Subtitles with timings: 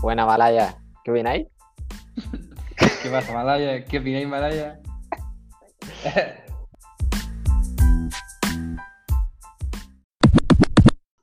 [0.00, 0.80] Buena Malaya.
[1.02, 1.48] ¿Qué opináis?
[3.02, 3.84] ¿Qué pasa, Malaya?
[3.84, 4.78] ¿Qué opináis, Malaya?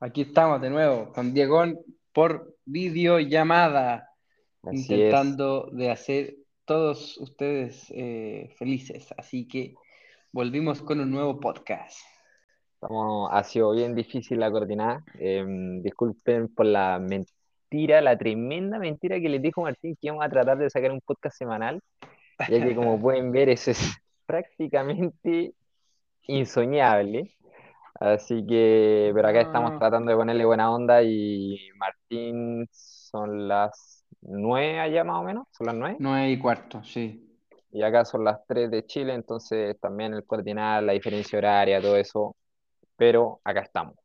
[0.01, 1.63] Aquí estamos de nuevo con Diego
[2.11, 4.09] por videollamada,
[4.63, 9.07] Así intentando de hacer todos ustedes eh, felices.
[9.17, 9.75] Así que
[10.33, 11.97] volvimos con un nuevo podcast.
[12.73, 14.99] Estamos, ha sido bien difícil la coordinar.
[15.17, 16.99] Em, disculpen por la
[17.75, 21.01] mentira, la tremenda mentira que les dijo Martín que íbamos a tratar de sacar un
[21.01, 21.81] podcast semanal,
[22.39, 25.53] ya que como pueden ver eso es prácticamente
[26.27, 27.35] insoñable.
[27.99, 29.79] Así que, pero acá estamos Ah.
[29.79, 35.67] tratando de ponerle buena onda y Martín son las nueve allá más o menos, son
[35.67, 35.97] las nueve.
[35.99, 37.21] Nueve y cuarto, sí.
[37.71, 41.97] Y acá son las 3 de Chile, entonces también el coordinar, la diferencia horaria, todo
[41.97, 42.35] eso,
[42.95, 43.95] pero acá estamos.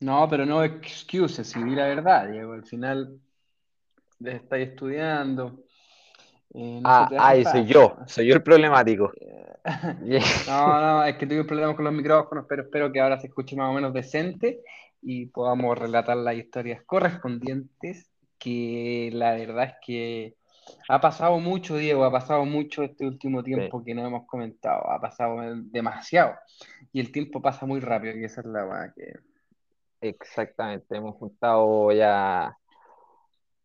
[0.00, 2.52] No, pero no excuses, si di la verdad, Diego.
[2.54, 3.20] Al final
[4.24, 5.64] estáis estudiando.
[6.54, 9.12] eh, no Ah, ay, soy yo, soy yo el problemático.
[10.48, 13.54] No, no, es que tuve problemas con los micrófonos, pero espero que ahora se escuche
[13.56, 14.62] más o menos decente
[15.02, 20.34] y podamos relatar las historias correspondientes, que la verdad es que
[20.88, 24.98] ha pasado mucho, Diego, ha pasado mucho este último tiempo que no hemos comentado, ha
[25.00, 26.34] pasado demasiado
[26.92, 29.29] y el tiempo pasa muy rápido y esa es la que...
[30.02, 32.56] Exactamente, hemos juntado ya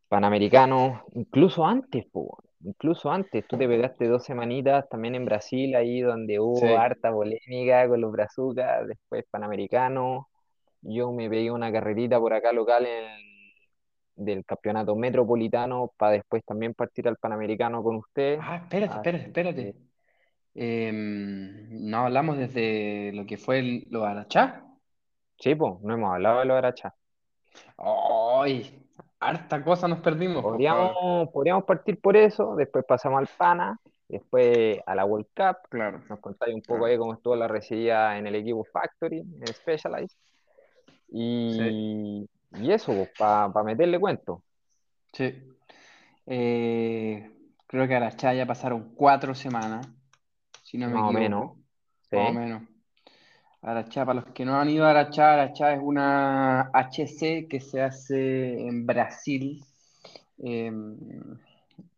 [0.08, 6.02] Panamericanos, incluso antes, po, incluso antes, tú te pegaste dos semanitas también en Brasil, ahí
[6.02, 6.68] donde hubo Sí.
[6.78, 10.28] harta polémica con los brazucas, después Panamericano,
[10.82, 13.20] yo me pegué una carrerita por acá local en-
[14.16, 18.40] del campeonato metropolitano para después también partir al Panamericano con usted.
[18.42, 19.76] Ah, espérate, espérate, espérate.
[20.56, 24.65] Em, no hablamos desde lo que fue el, lo Arachá.
[25.40, 26.96] Sí, pues, no hemos hablado de los Arachá.
[27.78, 28.82] ¡Ay!
[29.20, 30.52] Harta cosa nos perdimos, favor.
[30.54, 36.02] Podríamos, podríamos partir por eso, después pasamos al Pana, después a la World Cup, Claro.
[36.10, 36.92] nos contáis un poco Claro.
[36.92, 40.18] ahí cómo estuvo la recibida en el equipo Factory, en Specialized,
[41.10, 42.28] y,
[42.60, 44.44] y eso, para meterle cuento.
[45.14, 45.34] Sí.
[46.28, 47.32] Eh,
[47.68, 49.88] creo que Arachá ya pasaron cuatro semanas,
[50.62, 51.52] si no me Más o menos,
[52.10, 52.16] ¿sí?
[52.16, 52.64] Más o menos.
[53.66, 57.82] Arachá, para los que no han ido a Arachá, Arachá es una HC que se
[57.82, 59.64] hace en Brasil,
[60.38, 60.72] eh,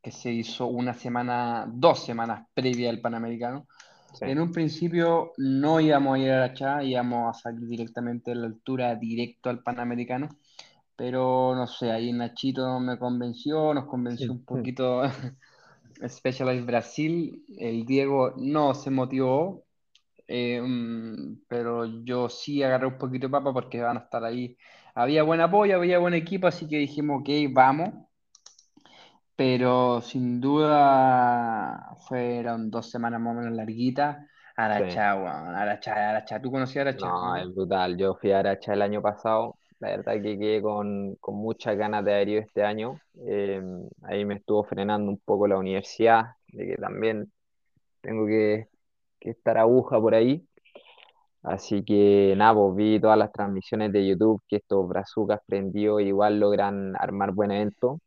[0.02, 3.68] que se hizo una semana, dos semanas previa al Panamericano.
[4.14, 4.24] Sí.
[4.26, 8.48] En un principio no íbamos a ir a Arachá, íbamos a salir directamente de la
[8.48, 10.30] altura directo al Panamericano,
[10.96, 15.02] pero no sé, ahí Nachito me convenció, nos convenció un poquito
[16.08, 19.67] Specialized Brasil, el Diego no se motivó,
[20.28, 20.62] eh,
[21.48, 24.58] pero yo sí agarré un poquito de papa porque van a estar ahí.
[24.94, 27.94] Había buen apoyo, había buen equipo, así que dijimos, ok, vamos.
[29.36, 34.18] Pero sin duda fueron dos semanas más o menos larguitas.
[34.56, 36.42] Arachá, weón, Arachá, Arachá.
[36.42, 37.06] ¿Tú conocías Arachá?
[37.06, 37.36] No, no?
[37.36, 37.96] es brutal.
[37.96, 39.60] Yo fui a Aracha el año pasado.
[39.80, 43.00] La verdad que quedé con, con muchas ganas de haber ido este año.
[43.28, 43.62] Eh,
[44.02, 47.32] ahí me estuvo frenando un poco la universidad, de que también
[48.02, 48.68] tengo que,
[49.20, 50.46] que estar aguja por ahí.
[51.44, 56.40] Así que nada, pues vi todas las transmisiones de YouTube que estos brazucas prendidos igual
[56.40, 58.00] logran armar buen evento.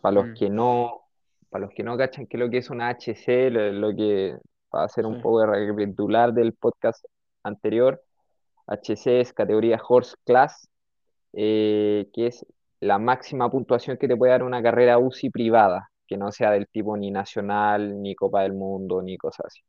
[0.00, 0.34] Para los Mm.
[0.34, 1.00] que no,
[1.48, 4.36] para los que no cachan qué es lo que es una HC, lo, lo que
[4.74, 5.22] va a ser un Sí.
[5.22, 7.04] poco de recapitular del podcast
[7.44, 8.02] anterior,
[8.66, 10.68] HC es categoría Horse Class,
[11.34, 12.44] eh, que es
[12.80, 16.66] la máxima puntuación que te puede dar una carrera UCI privada, que no sea del
[16.68, 19.62] tipo ni nacional, ni Copa del Mundo, ni cosas así.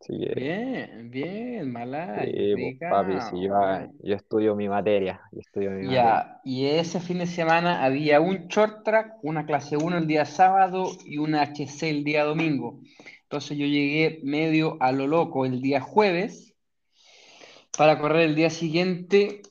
[0.00, 3.92] Que, Bien, bien, Malay, sí, pues, papi, si yo, picao.
[4.00, 6.02] yo estudio mi materia, yo estudio mi materia.
[6.02, 10.24] Ya, y ese fin de semana había un short track, una clase 1 el día
[10.24, 12.80] sábado y una HC el día domingo.
[13.24, 16.54] Entonces yo llegué medio a lo loco el día jueves
[17.76, 19.42] para correr el día siguiente,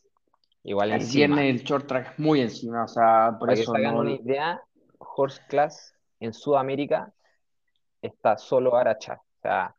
[0.63, 3.93] Igual el viernes el short track muy encima, o sea, por Para que eso hagan
[3.93, 4.01] no...
[4.01, 4.61] una idea,
[4.97, 7.13] Horse Class en Sudamérica
[8.01, 9.21] está solo Arachá.
[9.37, 9.76] O sea,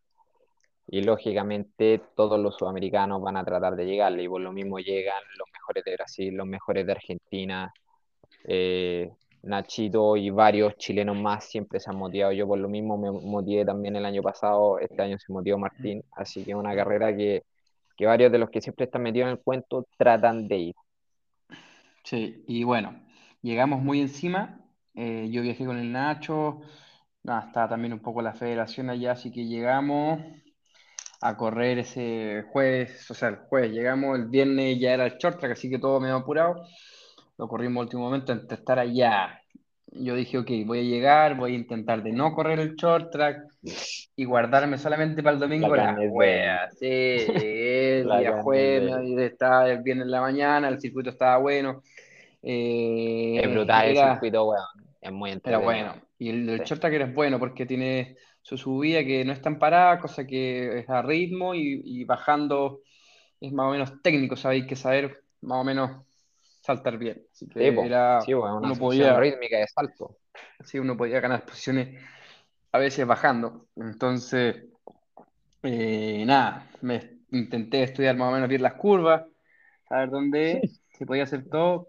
[0.88, 5.22] y lógicamente todos los sudamericanos van a tratar de llegarle, y por lo mismo llegan
[5.38, 7.72] los mejores de Brasil, los mejores de Argentina,
[8.44, 9.10] eh,
[9.42, 12.32] Nachito y varios chilenos más siempre se han motivado.
[12.32, 16.02] Yo por lo mismo me motivé también el año pasado, este año se motivó Martín,
[16.12, 17.44] así que es una carrera que,
[17.96, 20.74] que varios de los que siempre están metidos en el cuento tratan de ir.
[22.04, 23.00] Sí, y bueno,
[23.42, 24.60] llegamos muy encima.
[24.94, 26.60] eh, yo viajé con el Nacho,
[27.22, 30.20] nada, estaba también un poco la federación allá, así que llegamos
[31.20, 35.40] a correr ese jueves, o sea, el jueves llegamos, el viernes ya era el short
[35.40, 36.62] track, así que todo medio apurado.
[37.36, 39.40] Lo corrimos último momento entre estar allá
[39.90, 43.38] yo dije, ok, voy a llegar, voy a intentar de no correr el short track
[44.16, 46.76] y guardarme solamente para el domingo La de- weas.
[46.78, 51.38] Sí, llegué el La día jueves, estaba el viernes en la mañana, el circuito estaba
[51.38, 51.82] bueno.
[52.42, 54.64] eh, Es brutal el era- circuito, weón.
[55.00, 55.64] Es muy Era entretenido.
[55.64, 55.94] bueno.
[56.18, 56.64] Y el, el Sí.
[56.66, 58.16] short tracker es bueno porque tiene
[58.48, 62.80] su subida que no es tan parada, cosa que es a ritmo y, y bajando
[63.40, 66.06] es más o menos técnico, sabéis que saber más o menos
[66.62, 67.22] saltar bien.
[67.32, 67.82] Así que Sí, po.
[67.86, 70.18] era, Sí, una uno podía, rítmica de salto.
[70.64, 72.00] sí, uno podía ganar posiciones
[72.72, 73.68] a veces bajando.
[73.76, 74.64] Entonces,
[75.62, 79.24] eh, nada, me intenté estudiar más o menos bien las curvas,
[79.88, 81.88] saber dónde se podía hacer todo.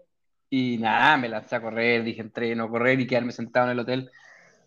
[0.50, 4.10] Y nada, me lancé a correr, dije entreno, correr y quedarme sentado en el hotel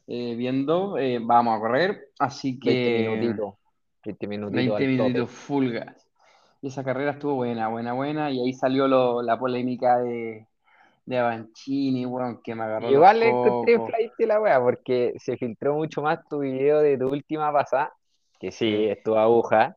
[0.07, 2.09] eh, viendo, eh, vamos a correr.
[2.19, 3.55] Así 20 que minutitos.
[4.05, 4.89] 20 minutitos 20 al tope.
[4.89, 6.09] minutitos full gas.
[6.61, 8.31] Y esa carrera estuvo buena, buena, buena.
[8.31, 10.47] Y ahí salió lo- la polémica de,
[11.05, 15.73] de Avancini, weón, que me agarró Igual le encontré flight la wea, porque se filtró
[15.75, 17.91] mucho más tu video de tu última pasada,
[18.39, 18.85] que sí, Sí.
[18.89, 19.75] estuvo aguja,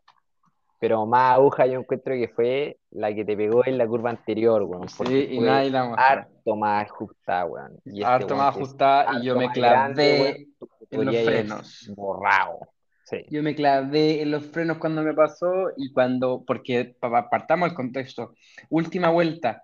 [0.79, 4.63] pero más aguja yo encuentro que fue la que te pegó en la curva anterior,
[4.63, 7.73] weón, Sí, y nadie la harto más ajustada, weón.
[7.85, 11.93] Y este Harto weón más ajustada y yo me grande, clavé tú en los frenos.
[11.97, 12.59] borrado.
[13.05, 17.31] Sí, Yo me clavé en los frenos cuando me pasó y cuando, porque pa- pa-
[17.31, 18.35] partamos el contexto.
[18.69, 19.63] Última vuelta.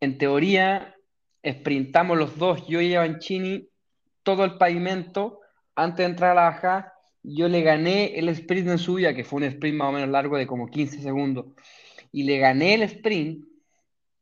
[0.00, 0.94] En teoría,
[1.46, 3.68] sprintamos los dos, yo y Avancini,
[4.22, 5.40] todo el pavimento.
[5.74, 6.94] Antes de entrar a la bajada,
[7.28, 10.36] yo le gané el sprint en subida, que fue un sprint más o menos largo
[10.36, 11.46] de como 15 segundos.
[12.12, 13.44] Y le gané el sprint,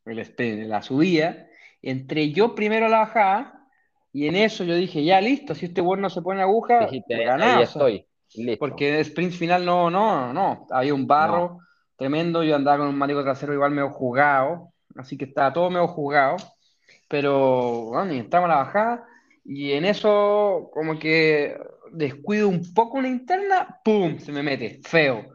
[0.07, 1.47] el sprint, la subida.
[1.83, 3.69] Entré yo primero a la bajada.
[4.11, 7.25] Y en eso yo dije, ya listo, si este weón no se pone aguja, dijiste,
[7.25, 8.59] gané, ahí estoy, listo.
[8.59, 10.67] porque el sprint final no, no, no.
[10.71, 11.59] Había un barro
[11.97, 12.43] tremendo.
[12.43, 14.73] Yo andaba con un marico trasero igual medio jugado.
[14.97, 16.37] Así que estaba todo medio jugado.
[17.09, 19.07] Pero bueno, y estamos a la bajada.
[19.45, 21.57] Y en eso, como que
[21.93, 24.19] descuido un poco una interna, ¡pum!
[24.19, 24.81] Se me mete.
[24.85, 25.27] Feo.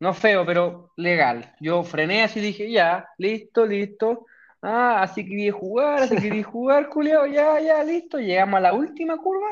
[0.00, 1.54] No feo, pero legal.
[1.60, 4.26] Yo frené así y dije, ya, listo, listo.
[4.60, 8.18] Ah, así quería jugar, así quería jugar, culiao, ya, ya, listo.
[8.18, 9.48] Llegamos a la última curva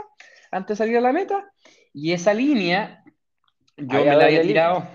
[0.50, 1.50] antes de salir a la meta.
[1.94, 3.02] Y esa línea,
[3.76, 4.42] yo Había me la había línea.
[4.42, 4.88] tirado.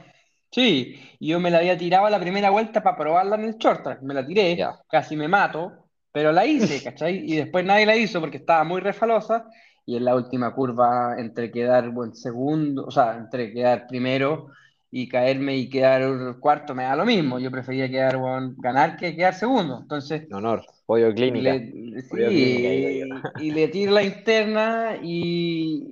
[0.52, 3.84] Sí, yo me la había tirado a la primera vuelta para probarla en el short
[3.84, 4.02] track.
[4.02, 4.80] Me la tiré, Ya.
[4.90, 5.87] casi me mato,
[6.18, 7.22] pero la hice, ¿cachai?
[7.31, 9.46] Y después nadie la hizo porque estaba muy refalosa.
[9.86, 14.48] Y en la última curva, entre quedar buen segundo, o sea, entre quedar primero
[14.90, 17.38] y caerme y quedar cuarto, me da lo mismo.
[17.38, 19.78] Yo prefería quedar, buen, ganar que quedar segundo.
[19.80, 21.52] Entonces, En honor, pollo clínica.
[21.54, 25.84] le, sí, clínica, y le tiro la interna y,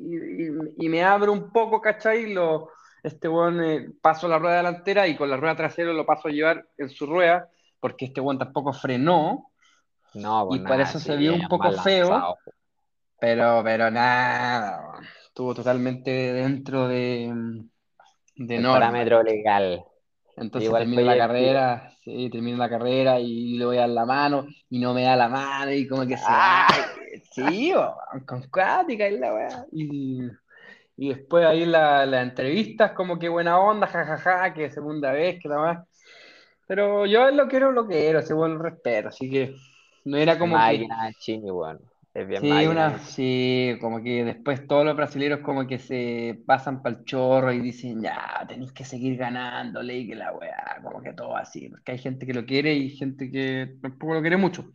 [0.80, 2.34] y- y me abro un poco, ¿cachai?
[2.34, 2.70] Lo,
[3.04, 6.32] este weón eh, paso la rueda delantera y con la rueda trasera lo paso a
[6.32, 7.48] llevar en su rueda,
[7.80, 9.52] porque este weón tampoco frenó,
[10.16, 12.10] No, pues y nada, eso sí, se vio un poco feo.
[12.10, 12.38] lanzado.
[13.20, 17.34] pero, pero nada, estuvo totalmente dentro de,
[18.36, 18.80] de El norma.
[18.80, 19.84] parámetro legal.
[20.38, 24.06] Entonces Igual termino la carrera, sí, termino la carrera y le voy a dar la
[24.06, 26.68] mano y no me da la mano y como que se Ah.
[27.32, 27.74] sí,
[28.26, 29.66] con cuática y la weá.
[29.72, 30.20] Y,
[30.98, 35.48] y después ahí la, las entrevistas, como que buena onda, jajaja, que segunda vez, que
[35.50, 35.88] la más.
[36.68, 39.56] Pero yo lo quiero, lo quiero, ese buen respeto, así que
[40.06, 40.62] no era como que.
[40.62, 41.80] Máquina chini, weón.
[42.14, 46.82] Es bien Sí, una, sí, como que después todos los brasileños como que se pasan
[46.82, 51.02] para el chorro y dicen, ya, tenéis que seguir ganándole y que la weá, como
[51.02, 54.38] que todo así, porque hay gente que lo quiere y gente que tampoco lo quiere
[54.38, 54.72] mucho.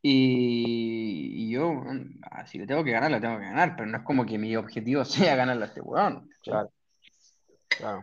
[0.00, 1.82] Y, y yo,
[2.30, 4.38] ah, si le tengo que ganar, lo tengo que ganar, pero no es como que
[4.38, 6.30] mi objetivo sea ganarle a este weón.
[6.42, 6.72] Claro.
[7.68, 8.02] Claro.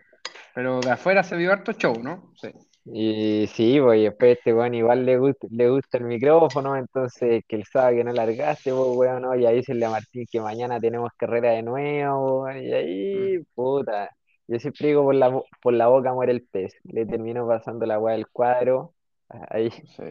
[0.53, 2.31] Pero de afuera se vio harto show, ¿no?
[2.39, 2.49] Sí.
[2.89, 7.43] Y sí, pues y después este weón igual le gusta, le gusta el micrófono, entonces
[7.47, 10.39] que él sabe que no largaste, pues weón, no, y ahí dice a Martín que
[10.39, 14.09] mañana tenemos carrera de nuevo, weón, y ahí, puta,
[14.47, 17.99] yo siempre digo por la, por la boca muere el pez, le termino pasando la
[17.99, 18.93] weá del cuadro,
[19.27, 20.03] ahí, Sí,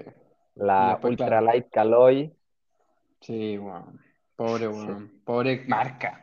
[0.54, 1.47] la después, Ultra claro.
[1.47, 2.33] Light Caloi,
[3.21, 4.00] sí, weón.
[4.37, 6.23] Pobre weón, pobre marca.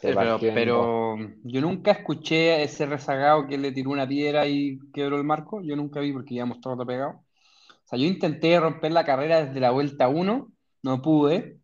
[0.00, 5.60] Pero, yo nunca escuché ese rezagado que le tiró una piedra y quebró el marco.
[5.62, 7.16] Yo nunca vi porque íbamos todos pegados.
[7.16, 10.52] O sea, yo intenté romper la carrera desde la vuelta 1,
[10.82, 11.58] no pude.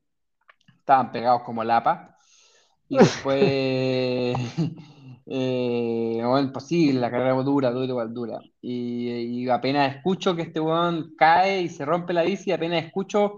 [0.79, 2.17] Estaban pegados como lapa.
[2.89, 3.39] Y después,
[5.27, 8.41] eh, no, imposible, la carrera dura, dura, igual dura.
[8.61, 13.37] Y, y apenas escucho que este weón cae y se rompe la bici, apenas escucho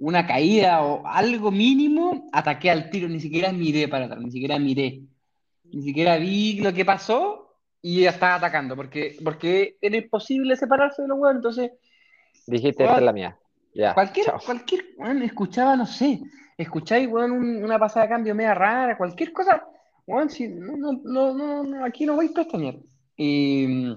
[0.00, 4.58] una caída o algo mínimo, ataqué al tiro, ni siquiera miré para atrás, ni siquiera
[4.58, 5.02] miré,
[5.64, 11.02] ni siquiera vi lo que pasó y ya estaba atacando, porque, porque era imposible separarse
[11.02, 11.70] de los weones, entonces,
[12.46, 13.38] Dijiste, esta es la mía.
[13.74, 14.38] Ya, Cualquier, chao.
[14.44, 16.20] cualquier, weón, escuchaba, no sé,
[16.58, 19.64] escucháis, weón, un- una pasada de cambio media rara, cualquier cosa,
[20.06, 22.76] weón, si, no, no, no, no, aquí no voy a pestañear.
[23.16, 23.94] Y,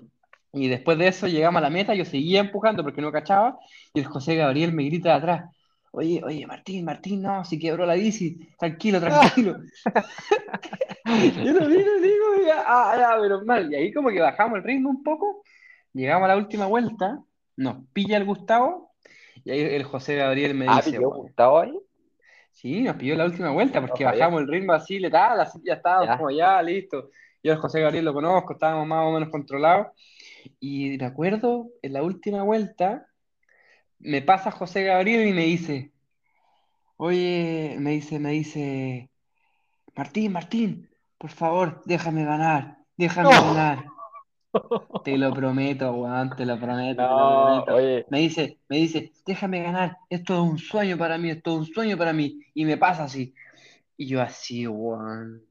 [0.53, 3.57] y después de eso llegamos a la meta, yo seguía empujando porque no cachaba,
[3.93, 5.55] y el José Gabriel me grita de atrás,
[5.93, 9.57] oye, oye, Martín, Martín, no, si quebró la bici, tranquilo, tranquilo.
[11.43, 14.63] Yo lo y digo, ya, ah, ya, pero mal, y ahí como que bajamos el
[14.63, 15.43] ritmo un poco,
[15.93, 17.19] llegamos a la última vuelta,
[17.57, 18.91] nos pilla el Gustavo,
[19.43, 21.79] y ahí el José Gabriel me Ah, dice, ¿pilló Gustavo ahí?
[22.51, 26.07] Sí, nos pidió la última vuelta porque bajamos el ritmo así letal, así ya estábamos
[26.07, 26.17] Ya.
[26.17, 27.09] como ya, listo.
[27.43, 29.87] Yo al José Gabriel lo conozco, estábamos más o menos controlados.
[30.59, 33.07] Y me acuerdo, en la última vuelta,
[34.03, 35.91] me pasa José Gabriel y me dice,
[36.97, 39.09] oye, me dice, me dice,
[39.95, 43.53] Martín, Martín, por favor, déjame ganar, déjame No.
[43.53, 43.85] ganar.
[45.03, 48.05] Te lo prometo, weón, te lo prometo, te lo prometo.
[48.09, 51.73] Me dice, me dice, déjame ganar, esto es un sueño para mí, esto es un
[51.73, 52.39] sueño para mí.
[52.53, 53.33] Y me pasa así.
[53.97, 55.41] Y yo así, weón.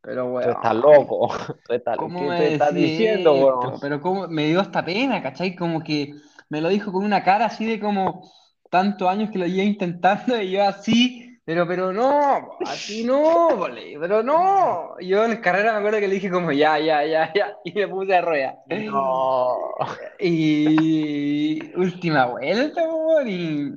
[0.00, 1.28] Pero, tú estás weón, loco.
[1.68, 3.78] Tú estás- ¿cómo ¿Qué me te estás diciendo, weón?
[3.80, 5.54] Pero cómo me dio esta pena, ¿cachai?
[5.54, 6.14] Como que
[6.48, 8.22] me lo dijo con una cara así de como
[8.70, 13.66] tantos años que lo llevo intentando y yo así, pero, pero no, así no,
[14.00, 14.98] pero no.
[15.00, 17.88] Yo en carrera me acuerdo que le dije como ya, ya, ya, ya, y me
[17.88, 18.58] puse a rueda.
[18.68, 19.56] No.
[20.18, 22.82] Y última vuelta,
[23.24, 23.72] y,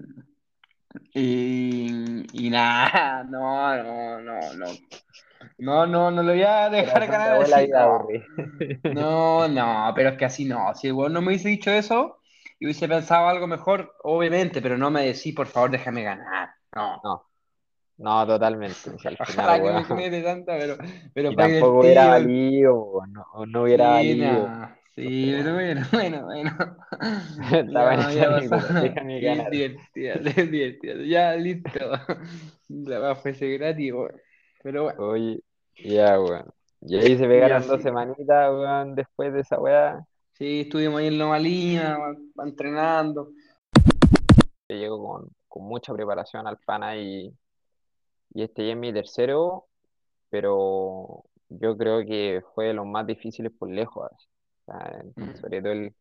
[1.14, 4.66] y, y nada, no, no, no, no.
[5.58, 7.38] No, no, no lo voy a dejar ganar
[8.84, 10.74] No, no, no, pero es que así no.
[10.74, 12.21] Si el weón no me hubiese dicho eso
[12.62, 16.52] y hubiese pensado algo mejor, obviamente, pero no me decís, por favor, déjame ganar.
[16.76, 17.04] No.
[17.04, 17.26] No,
[17.98, 18.92] no, totalmente.
[19.06, 20.78] Al Ojalá final, que me tanta, pero,
[21.14, 24.54] pero Y tampoco hubiera valido, no, no hubiera Sí, valido.
[24.56, 24.76] no.
[24.96, 26.52] Sí, pero bueno, bueno, bueno.
[27.54, 28.80] Estaba en Ya, esa ya anécdota, pasó.
[28.80, 29.52] déjame Y es ganar.
[30.52, 31.04] divertido.
[31.04, 31.80] Ya, listo.
[32.70, 34.22] La va fuese gratis, weón.
[34.64, 35.42] Pero bueno, Oye,
[35.84, 36.54] ya, weón.
[36.82, 40.06] Y ahí se pegaron dos semanitas, weón, después de esa weá.
[40.42, 43.30] Sí, estuvimos ahí en Loma Lima, entrenando.
[44.68, 47.32] llego con, con mucha preparación al pana y,
[48.34, 49.66] y este ya es mi tercero,
[50.32, 54.10] pero yo creo que fue de los más difíciles por lejos.
[54.66, 55.36] O sea, Mm.
[55.36, 55.94] sobre todo el,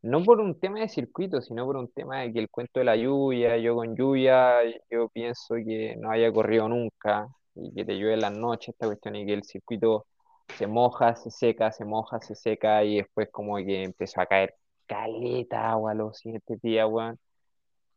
[0.00, 2.86] no por un tema de circuito, sino por un tema de que el cuento de
[2.86, 4.60] la lluvia, yo con lluvia,
[4.90, 8.86] yo pienso que no haya corrido nunca y que te llueve en las noches esta
[8.86, 10.06] cuestión y que el circuito
[10.48, 14.54] se moja, se seca, se moja, se seca y después como que empezó a caer
[14.86, 17.18] caleta agua los siguientes días, weón.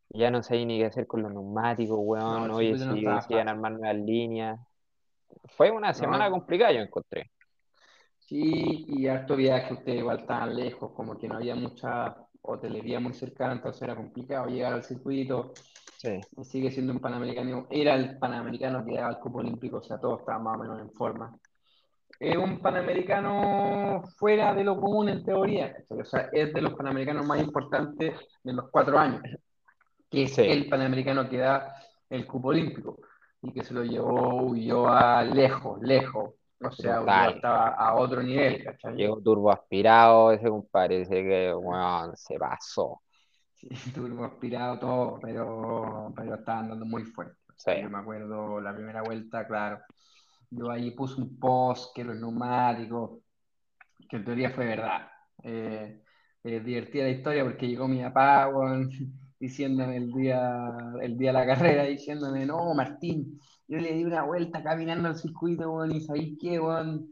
[0.10, 2.46] Ya no sabía ni qué hacer con los neumáticos, No, weón.
[2.46, 3.42] el Oye, no si a fácil.
[3.42, 4.60] armar nuevas líneas.
[5.58, 7.32] Fue una semana No, complicada, yo encontré.
[8.20, 13.14] sí, y harto viaje, ustedes igual estaban lejos, como que no había mucha hotelería muy
[13.14, 15.54] cercana, entonces era complicado llegar al circuito.
[15.98, 16.10] Sí,
[16.44, 20.22] Sigue siendo un panamericano, era el panamericano que daba el cupo olímpico, o sea, todos
[20.22, 21.38] estaban más o menos en forma.
[22.20, 26.00] Es un panamericano fuera de lo común en teoría, ¿cachai?
[26.00, 29.22] o sea, es de los panamericanos más importantes de los cuatro años,
[30.10, 31.76] que es sí, el panamericano que da
[32.10, 32.98] el cupo olímpico
[33.42, 37.36] y que se lo llevó, huyó a lejos, lejos, o sea, brutal.
[37.36, 38.96] hasta a otro nivel, ¿cachai?
[38.96, 43.02] Llegó turbo aspirado ese compadre, ese que, weón, se pasó.
[43.54, 47.36] Sí, turbo aspirado todo, pero, pero estaba andando muy fuerte.
[47.58, 49.80] Sí, yo me acuerdo la primera vuelta, claro,
[50.50, 53.22] yo ahí puse un post que los neumáticos,
[54.10, 55.08] que en teoría fue verdad.
[55.44, 56.02] Eh,
[56.44, 58.90] es divertida la historia porque llegó mi papá, weón,
[59.40, 60.70] diciéndome el día,
[61.02, 65.18] el día de la carrera, diciéndome, no, Martín, yo le di una vuelta caminando al
[65.18, 67.12] circuito, weón, y ¿sabéis qué, weón?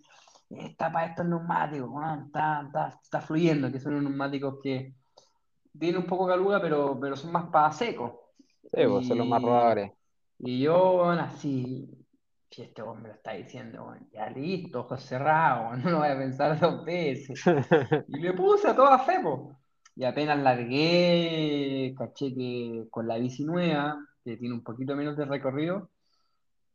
[0.50, 1.90] Está para estos neumáticos,
[2.26, 4.96] está, está, está fluyendo, que son unos neumáticos que
[5.80, 8.22] tienen un poco de caluga, pero, pero son más para seco.
[8.64, 9.92] sí, pues son los más Y, rodadores.
[10.40, 11.95] y yo, weón, así,
[12.50, 16.86] si este lo está diciendo, ya listo, ojos cerrados, no lo voy a pensar dos
[16.86, 17.42] veces.
[18.08, 19.58] Y le puse a toda fe, po.
[19.96, 25.26] Y apenas largué, caché que con la bici nueva, que tiene un poquito menos de
[25.26, 25.90] recorrido,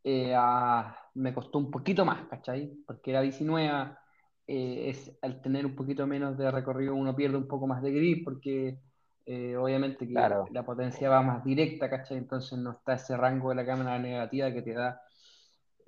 [0.03, 2.73] eh, ah, me costó un poquito más, ¿cachai?
[2.87, 3.99] Porque la bici nueva
[4.47, 7.93] eh, es, al tener un poquito menos de recorrido uno pierde un poco más de
[7.93, 8.81] grip porque
[9.27, 12.19] eh, obviamente que Claro, la potencia va más directa, ¿cachai?
[12.19, 15.01] Entonces no está ese rango de la cámara negativa que te da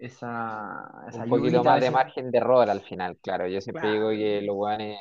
[0.06, 3.46] esa, esa un poquito más de margen de error al final, claro.
[3.48, 4.98] Yo siempre digo que los weones,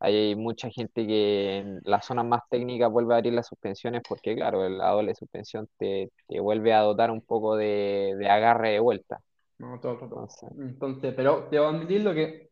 [0.00, 4.34] hay mucha gente que en las zonas más técnicas vuelve a abrir las suspensiones porque,
[4.36, 8.70] claro, el la doble suspensión te, te vuelve a dotar un poco de, de agarre
[8.72, 9.20] de vuelta.
[9.58, 10.20] no, todo, todo, todo.
[10.20, 12.50] Entonces, Entonces, pero debo admitirlo que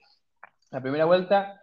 [0.70, 1.60] la primera vuelta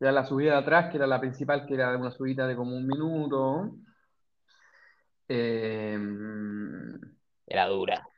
[0.00, 2.76] era la subida de atrás, que era la principal, que era una subida de como
[2.76, 3.76] un minuto.
[5.28, 5.98] Eh,
[7.46, 8.08] Era dura.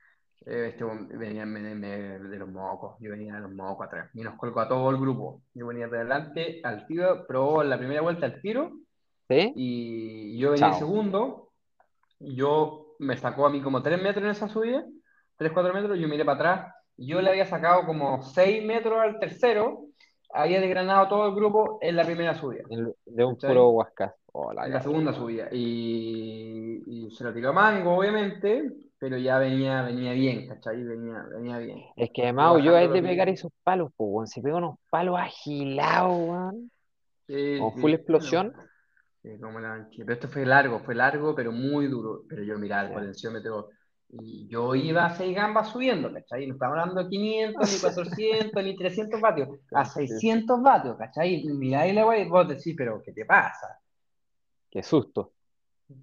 [0.46, 0.84] Eh, este,
[1.16, 4.60] venía me- me- de los mocos, yo venía de los mocos atrás y nos colgó
[4.60, 5.42] a todo el grupo.
[5.54, 8.72] Yo venía de adelante al tiro, probó la primera vuelta al tiro
[9.28, 9.52] ¿Sí?
[9.56, 10.78] y yo venía Chao.
[10.78, 11.50] segundo.
[12.20, 14.84] y Yo me sacó a mí como 3 metros en esa subida,
[15.36, 16.74] 3, 4 metros, yo miré para atrás.
[16.96, 19.84] Yo le había sacado como 6 metros al tercero,
[20.34, 22.64] había desgranado todo el grupo en la primera subida,
[23.06, 24.14] De un puro Huasca.
[24.32, 25.48] Oh, la la segunda subida.
[25.52, 30.82] Y, y se lo tiró a Mango, obviamente, pero ya venía, venía bien, ¿cachai?
[30.82, 31.78] Venía, venía bien.
[31.96, 34.26] Es que además yo es de pegar esos palos, pues, weón.
[34.26, 36.70] Se pega unos palos agilados, weón.
[37.26, 38.52] Sí, Con sí, full explosión.
[38.56, 38.62] no,
[39.22, 39.88] sí, como la.
[39.96, 42.24] Pero esto fue largo, fue largo, pero muy duro.
[42.28, 43.68] Pero yo miraba el potenciómetro
[44.10, 46.46] y yo iba a 6 gambas subiendo, ¿cachai?
[46.46, 50.08] No estamos hablando de 500, ni 400, ni 300 vatios, a Sí.
[50.08, 51.34] 600 vatios, ¿cachai?
[51.34, 53.78] Y miráis la wey y vos decís, pero ¿qué te pasa?
[54.70, 55.34] Qué susto.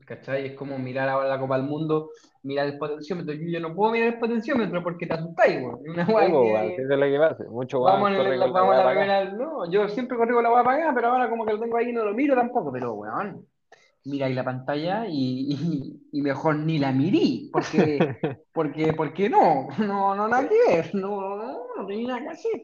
[0.05, 0.47] ¿Cachai?
[0.47, 2.09] Es como mirar ahora la Copa del Mundo,
[2.43, 3.33] mirar el potenciómetro.
[3.35, 5.57] Yo, yo no puedo mirar el potenciómetro porque te asustáis.
[5.57, 7.43] Es Una Sí, weá po, que- eso es lo que pasa.
[7.49, 9.25] Mucho weón Vamos, el, la vamos primera.
[9.31, 11.89] No, yo siempre corrí con la weá apagada, pero ahora como que lo tengo ahí
[11.89, 12.71] y no lo miro tampoco.
[12.71, 13.45] Pero, weón,
[14.05, 17.49] mira ahí la pantalla y, y, y mejor ni la mirí.
[17.53, 17.99] Porque,
[18.53, 20.95] porque, porque no, no, no, nada que ver.
[20.95, 22.61] No, no, no tenía nada que hacer.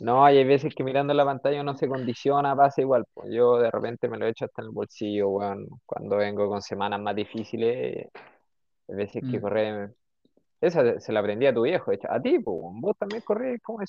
[0.00, 3.04] No, hay veces que mirando la pantalla uno se condiciona, pasa igual.
[3.12, 5.66] Pues yo de repente me lo echo hasta en el bolsillo, weón.
[5.86, 8.08] Cuando vengo con semanas más difíciles,
[8.88, 9.42] hay veces que Mm.
[9.42, 9.94] correr.
[10.60, 11.92] Esa se la aprendí a tu viejo.
[12.08, 13.86] A ti, pues, vos también corres, como Yo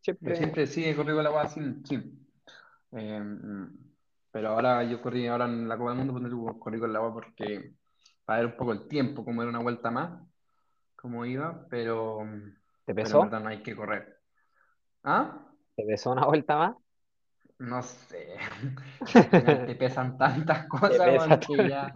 [0.00, 0.36] siempre.
[0.36, 2.26] siempre sí he corrido con la weá así, sí.
[2.92, 3.78] Eh, mm,
[4.32, 7.12] pero ahora yo corrí ahora en la Copa del Mundo, pues, corrí con la weá
[7.12, 7.74] porque
[8.24, 10.20] para ver un poco el tiempo, como era una vuelta más,
[10.96, 12.20] cómo iba, pero,
[12.84, 13.20] ¿Te pero pesó?
[13.20, 14.19] verdad no hay que correr.
[15.04, 15.46] ¿Ah?
[15.76, 16.76] ¿Te pesó una vuelta más?
[17.58, 18.26] No sé.
[19.66, 21.92] Te pesan tantas cosas, pesa weón, que ya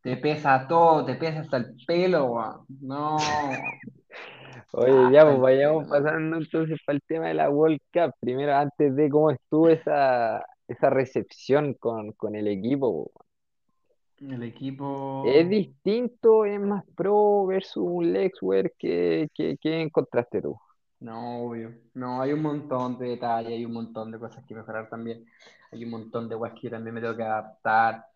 [0.00, 2.66] te pesa todo, te pesa hasta el pelo, weón.
[2.80, 3.16] No.
[4.72, 8.12] Oye, Ah, ya, pues vayamos pasando entonces para el tema de la World Cup.
[8.20, 13.10] Primero, antes de cómo estuvo esa, esa recepción con, con el equipo.
[13.14, 13.24] po.
[14.20, 15.24] El equipo.
[15.26, 18.72] ¿Es distinto, es más pro versus un Lexware?
[18.78, 20.58] ¿Qué, qué, qué encontraste tú?
[21.00, 21.74] No, obvio.
[21.94, 25.24] No, hay un montón de detalles, hay un montón de cosas que mejorar también.
[25.70, 28.06] Hay un montón de cosas que yo también me tengo que adaptar.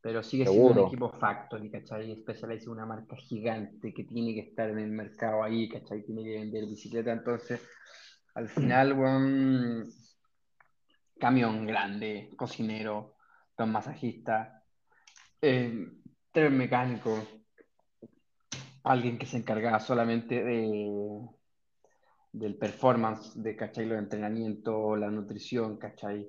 [0.00, 2.16] Pero sigue siendo un equipo factory, ¿cachai?
[2.16, 6.02] Specialized es una marca gigante que tiene que estar en el mercado ahí, ¿cachai?
[6.02, 7.12] Tiene que vender bicicleta.
[7.12, 7.60] Entonces,
[8.34, 9.88] al final, weón,
[11.20, 13.14] camión grande, cocinero,
[13.56, 14.60] dos masajistas,
[15.40, 15.88] eh,
[16.32, 17.20] tres mecánicos,
[18.82, 21.28] alguien que se encargaba solamente de,
[22.32, 23.86] del performance, de, ¿cachai?
[23.86, 26.28] Los entrenamientos, la nutrición, ¿cachai?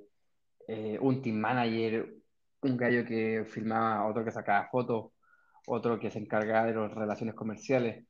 [0.68, 2.14] Eh, un team manager,
[2.62, 5.12] un gallo que filmaba, otro que sacaba fotos,
[5.68, 8.06] otro que se encargaba de las relaciones comerciales.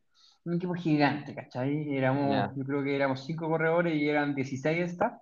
[0.46, 1.96] Un equipo gigante, ¿cachai?
[1.96, 2.52] Éramos, Ya.
[2.56, 5.14] yo creo que éramos cinco corredores y eran 16 staff.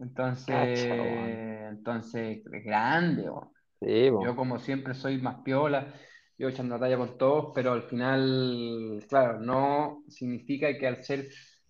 [0.00, 1.30] Entonces, Cacha, weón.
[1.70, 3.48] entonces, es grande, weón.
[3.80, 4.24] Sí, po.
[4.24, 5.94] Yo como siempre soy más piola,
[6.36, 11.28] yo echando la talla con todos, pero al final, claro, no significa que al ser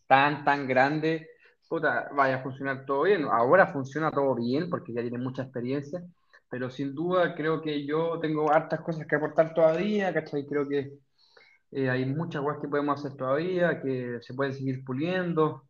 [0.09, 1.29] tan, tan grande,
[1.69, 3.25] puta, vaya a funcionar todo bien.
[3.31, 6.03] Ahora funciona todo bien porque ya tiene mucha experiencia,
[6.51, 10.47] pero sin duda creo que yo tengo hartas cosas que aportar todavía, ¿cachai?
[10.47, 10.95] Creo que
[11.71, 15.65] eh, hay muchas cosas que podemos hacer todavía, que se pueden seguir puliendo,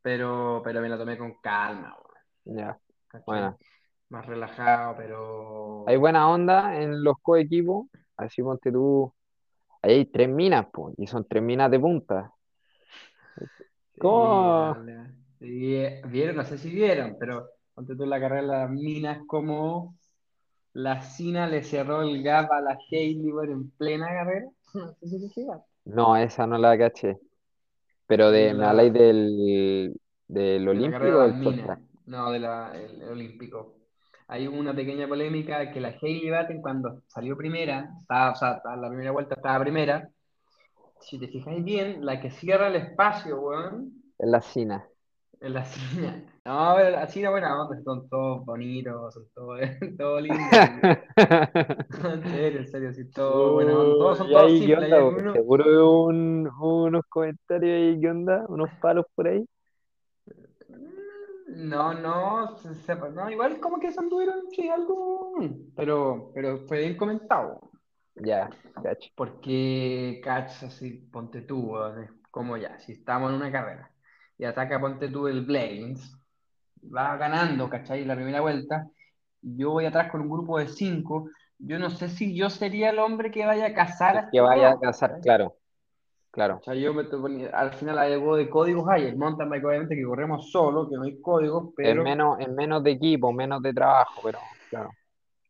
[0.00, 1.96] pero, pero me la tomé con calma,
[2.44, 2.78] Ya.
[3.26, 3.58] Bueno,
[4.08, 5.84] Más relajado, pero...
[5.86, 7.88] hay buena onda en los coequipos.
[8.16, 9.12] Así ponte tú.
[9.82, 12.32] Ahí hay tres minas, pues, y son tres minas de punta.
[14.02, 14.76] ¿Cómo?
[15.38, 19.94] Sí, vieron, no sé si vieron, pero ponte tú la carrera de las minas como
[20.72, 24.46] la Sina le cerró el gap a la Hailey en plena carrera.
[24.74, 25.60] No sé si te fijas.
[25.84, 27.18] No, esa no la caché.
[28.06, 29.94] Pero de, ¿me habláis la, del,
[30.28, 32.44] del olímpico o de del no, del
[33.04, 33.74] olímpico.
[34.28, 38.76] Hay una pequeña polémica que la Hailey Batten cuando salió primera, estaba, o sea, a
[38.76, 40.08] la primera vuelta estaba primera.
[41.02, 44.88] Si te fijáis bien, la que cierra el espacio, weón, Es la Sina.
[45.40, 46.24] En la China.
[46.44, 49.60] No, pero la China, buena onda, son todos bonitos, son todos,
[49.98, 50.38] todos lindos.
[52.04, 53.98] En serio, en serio, sí, todos buena onda.
[53.98, 54.92] Todos son todos ahí, ¿qué simples.
[54.92, 55.26] onda?
[55.28, 55.32] Hay.
[55.34, 58.44] Seguro veo un- unos comentarios ahí, ¿qué onda?
[58.48, 59.44] Unos palos por ahí.
[61.48, 65.32] No, no, se- se- no, igual como que se anduvieron, sí, algo.
[65.76, 67.71] Pero, pero fue bien comentado.
[68.16, 68.50] Ya,
[68.82, 69.10] cacho.
[69.14, 73.90] Porque, cach, así, ponte tú, es como ya, si estamos en una carrera
[74.38, 76.18] y ataca, ponte tú el Blains,
[76.94, 78.04] va ganando, ¿cachai?
[78.04, 78.88] La primera vuelta,
[79.40, 82.98] yo voy atrás con un grupo de cinco, yo no sé si yo sería el
[82.98, 85.56] hombre que vaya a cazar El que vaya a cazar, claro,
[86.30, 86.56] claro.
[86.56, 89.48] O sea, yo me estoy poniendo- al final hay algo de códigos hay, el mountain
[89.48, 92.90] bike obviamente que corremos solo, que no hay códigos, Es pero menos, es menos de
[92.92, 94.90] equipo, menos de trabajo, pero claro.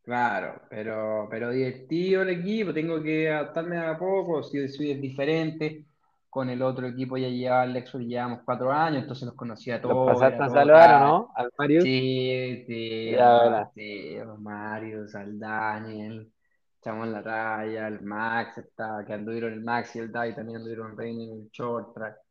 [0.03, 5.85] Claro, pero, pero divertido el equipo, tengo que adaptarme a poco, si soy es diferente,
[6.29, 9.77] con el otro equipo ya llevaba el Lexus, llevamos cuatro años, entonces los conocía a
[9.79, 11.31] ¿Los todos, pasaste a saludar no?
[11.35, 11.83] Al Marius.
[11.83, 13.67] Sí, sí, verás.
[13.67, 16.31] Mateo, Mario, al Daniel,
[16.79, 20.99] echamos la talla, el Max, está, que anduvieron el Max y el Dai también anduvieron
[21.01, 22.22] en el short track.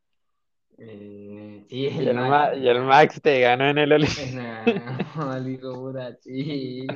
[0.77, 2.87] Eh, sí, Y el Max, Ma- el y el Max.
[2.87, 4.21] Max te ganó en el Olímpico.
[5.73, 6.87] puta, sí.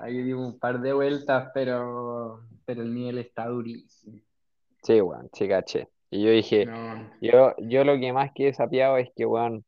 [0.00, 4.18] Ahí dimos un par de vueltas, pero, pero el nivel está durísimo.
[4.82, 5.88] Sí, weón, sí, caché.
[6.10, 9.64] Y yo dije, No, yo, yo lo que más quedé sapiado es que, weón,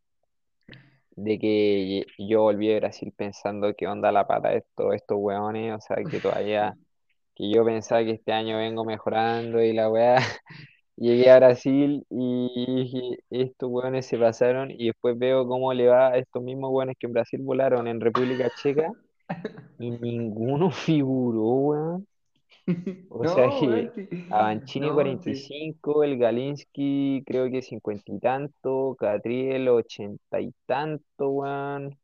[1.16, 5.74] de que yo volví a Brasil pensando que onda la pata de estos, estos weones,
[5.74, 6.76] o sea, que todavía,
[7.34, 10.18] que yo pensaba que este año vengo mejorando y la weá,
[10.96, 16.08] llegué a Brasil y dije, estos weones se pasaron y después veo cómo le va
[16.08, 18.90] a estos mismos weones que en Brasil volaron en República Checa
[19.78, 22.02] y ninguno figuró.
[23.08, 23.92] O sea que.
[24.28, 25.50] Avancini No, sí.
[25.52, 31.98] 45, el Galinsky creo que 50 y tanto, Catriel 80 y tanto, weón.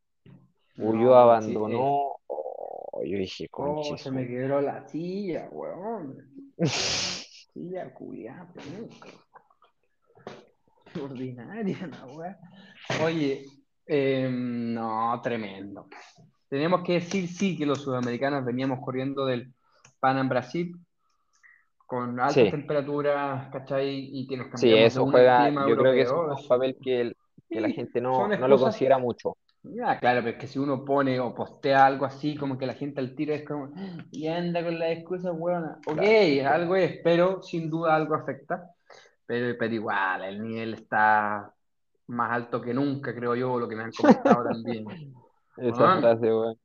[0.78, 1.98] Ulloa No, sí, eh.
[2.02, 2.16] abandonó.
[2.26, 6.18] Oh, yo dije, Oh, conche se me quebró la silla, weón.
[7.52, 9.08] Silla culiada, penca.
[11.02, 12.38] Ordinaria la weá.
[13.04, 13.44] Oye,
[13.86, 15.88] eh, no, tremendo.
[16.48, 19.52] Tenemos que decir, sí, que los sudamericanos veníamos corriendo del
[20.00, 20.76] Pan en Brasil
[21.86, 24.08] con altas Sí, temperaturas, ¿cachai?
[24.12, 26.76] Y que nos sí, cambiamos de eso juega, clima yo creo que juega un papel
[26.82, 27.16] que, el-
[27.50, 29.36] que la Sí, gente no, no lo considera mucho.
[29.84, 32.74] Ah, claro, pero es que si uno pone o postea algo así, como que la
[32.74, 33.72] gente al tiro es como,
[34.10, 35.64] y anda con las excusas, weón.
[35.86, 36.16] Ok, Claro,
[36.48, 38.70] algo es, pero sin duda algo afecta.
[39.26, 41.54] Pero, pero igual, el nivel está
[42.08, 45.14] más alto que nunca, creo yo, lo que me han comentado también.
[45.56, 46.58] esa Weón, frase, weón.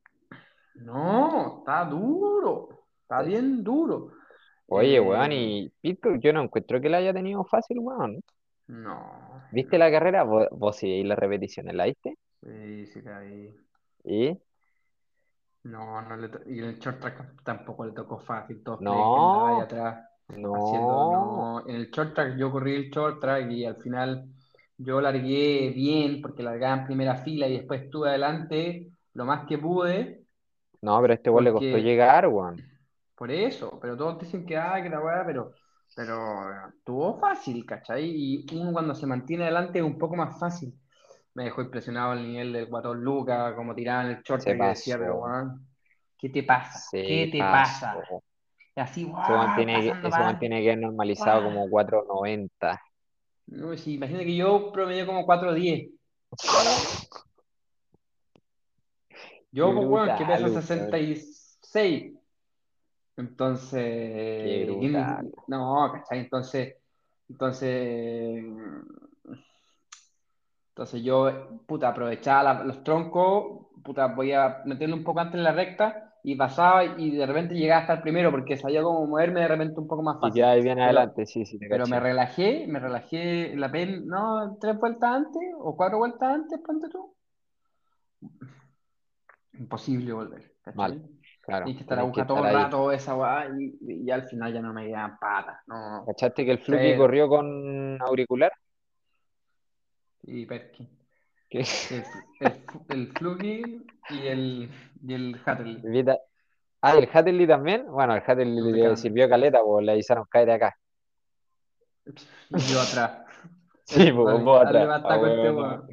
[0.74, 2.68] no, está duro,
[3.02, 4.12] está bien duro.
[4.66, 8.20] Oye, weón, Eh, y Pitcock yo no encuentro que la haya tenido fácil, weón.
[8.68, 10.22] no, ¿Viste la carrera?
[10.24, 12.16] Vos, vos sí, las repeticiones, ¿la viste?
[12.42, 13.54] Sí, sí, caí.
[14.04, 14.38] ¿Y?
[15.64, 18.62] No, no le y el short track tampoco le tocó fácil.
[18.62, 18.82] Todos
[19.14, 20.04] andaba ahí No, atrás
[20.50, 21.06] haciendo, no.
[21.06, 21.66] no.
[21.68, 24.28] En el short track yo corrí el short track y al final
[24.78, 29.58] yo largué bien porque largaba en primera fila y después estuve adelante lo más que
[29.58, 30.24] pude
[30.82, 32.64] No, pero a este weón le costó llegar, weón.
[33.14, 35.52] por eso, pero todos dicen que, ah, que la weá, pero,
[35.94, 38.04] pero estuvo fácil, ¿cachai?
[38.10, 40.74] Y uno cuando se mantiene adelante es un poco más fácil.
[41.38, 44.98] Me dejó impresionado el nivel del guatón Luca, como tiraban el short Se yo decía,
[44.98, 45.68] pero weón,
[46.18, 46.88] ¿qué te pasa?
[46.90, 47.96] ¿Qué se te pasa?
[48.74, 49.54] Y así, Ese weón ¡guau!
[49.54, 50.40] tiene que, Pasando ese para weón adelante.
[50.40, 51.52] tiene que haber normalizado ¡guau!
[51.54, 52.80] como 4.90.
[53.46, 55.92] No, sí, imagínate que yo promedio como 4.10.
[56.42, 56.48] Qué
[59.52, 60.60] Yo, pues, weón, que peso weón.
[60.60, 61.72] 66.
[61.72, 62.14] Qué
[63.16, 64.68] Entonces,
[65.46, 66.18] no, ¿cachai?
[66.18, 66.74] Entonces,
[67.28, 68.44] entonces,
[70.78, 75.42] entonces yo, puta, aprovechaba la- los troncos, puta, voy a meterlo un poco antes en
[75.44, 79.40] la recta y pasaba y de repente llegaba hasta el primero porque sabía cómo moverme
[79.40, 80.42] de repente un poco más Y fácil.
[80.42, 84.56] ahí bien Pero, adelante, sí, sí, te pero me relajé, me relajé la pen, no,
[84.60, 87.14] tres vueltas antes o cuatro vueltas antes, ponte tú.
[89.52, 91.02] Imposible volver, Mal, ¿cachai?
[91.42, 91.70] claro.
[91.70, 94.62] Tienes que estar aguja todo el rato, esa weá, y, y ya al final ya
[94.62, 98.50] no me quedan patas, no, ¿Cachaste que el Fluky corrió con auricular?
[100.30, 100.88] Y Perkin.
[101.48, 102.04] Que El,
[102.90, 104.70] el, el y el,
[105.02, 106.04] y el Hatterley,
[106.80, 107.86] Ah, ¿y el Hatterley también?
[107.90, 110.76] Bueno, el Hatterley le sirvió caleta, pues le avisaron caer acá.
[112.50, 113.24] Y yo atrás.
[113.84, 115.02] Sí, pues vos atrás.
[115.02, 115.86] Ah, este bueno.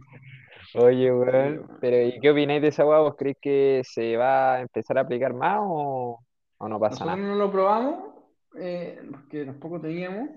[0.74, 1.78] Oye, weón.
[1.80, 3.00] pero ¿y qué opináis de esa weá?
[3.00, 6.19] ¿Vos creéis que se va a empezar a aplicar más o,
[6.58, 7.30] o no pasa Nosotros nada?
[7.30, 8.15] no lo probamos,
[8.60, 10.28] eh, porque tampoco teníamos.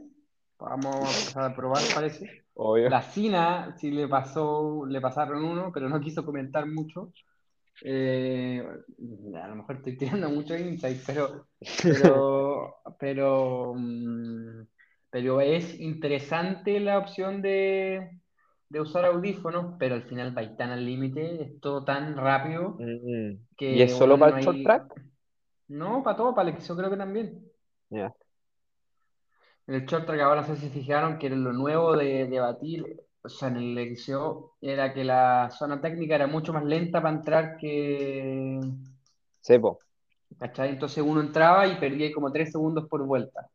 [0.59, 2.45] Vamos a empezar a probar, parece.
[2.55, 2.91] Obvio.
[2.91, 7.13] La Sina sí le pasó, le pasaron uno, pero no quiso comentar mucho.
[7.85, 8.63] Eh,
[9.43, 11.47] a lo mejor estoy tirando mucho insight, pero,
[11.87, 14.67] pero, pero, mm,
[15.11, 18.21] pero es interesante la opción de,
[18.69, 23.37] de usar audífonos, pero al final va tan al límite, es todo tan rápido Mm,
[23.69, 24.85] ¿Y es que solo para el short track?
[24.85, 24.99] hay,
[25.69, 27.45] no, para todo, para el yo creo que también.
[27.91, 28.13] Ya.
[29.69, 32.85] En el short track ahora no sé si fijaron que lo nuevo de, de batir,
[33.23, 37.17] o sea, en el Liceo, era que la zona técnica era mucho más lenta para
[37.17, 38.59] entrar que,
[39.49, 39.79] Sí, po.
[40.39, 40.71] ¿cachai?
[40.71, 43.49] Entonces uno entraba y perdía como 3 segundos por vuelta.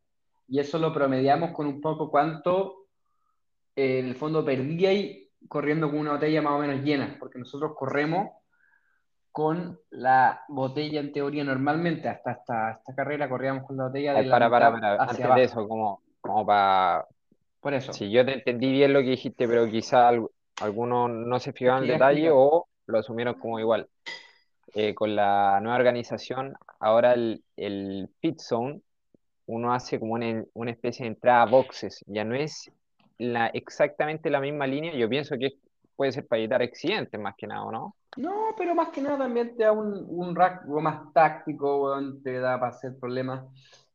[0.48, 2.86] Y eso lo promediamos con un poco cuánto
[3.76, 7.38] eh, en el fondo perdía y corriendo con una botella más o menos llena, porque
[7.38, 8.30] nosotros corremos
[9.30, 14.30] con la botella en teoría normalmente, hasta esta, carrera corríamos con la botella de la
[14.30, 17.06] para, para, para, antes de eso, como, como para...
[17.60, 17.92] Por eso.
[17.92, 20.10] Si yo te entendí bien lo que dijiste, pero quizá
[20.60, 23.88] algunos no se fijaron en detalle o lo asumieron como igual.
[24.74, 28.80] Eh, con la nueva organización, ahora el, el pit zone,
[29.46, 32.70] uno hace como una, una especie de entrada a boxes, ya no es
[33.18, 35.52] la, exactamente la misma línea, yo pienso que
[35.94, 37.94] puede ser para evitar accidentes más que nada, ¿no?
[38.16, 40.34] No, pero más que nada también te da un, un
[40.82, 43.44] más táctico, te da para hacer problemas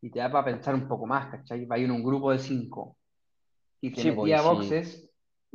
[0.01, 1.65] y te da para pensar un poco más, ¿cachai?
[1.65, 2.97] Va en un grupo de cinco
[3.81, 5.09] y te sí, metía pues, boxes,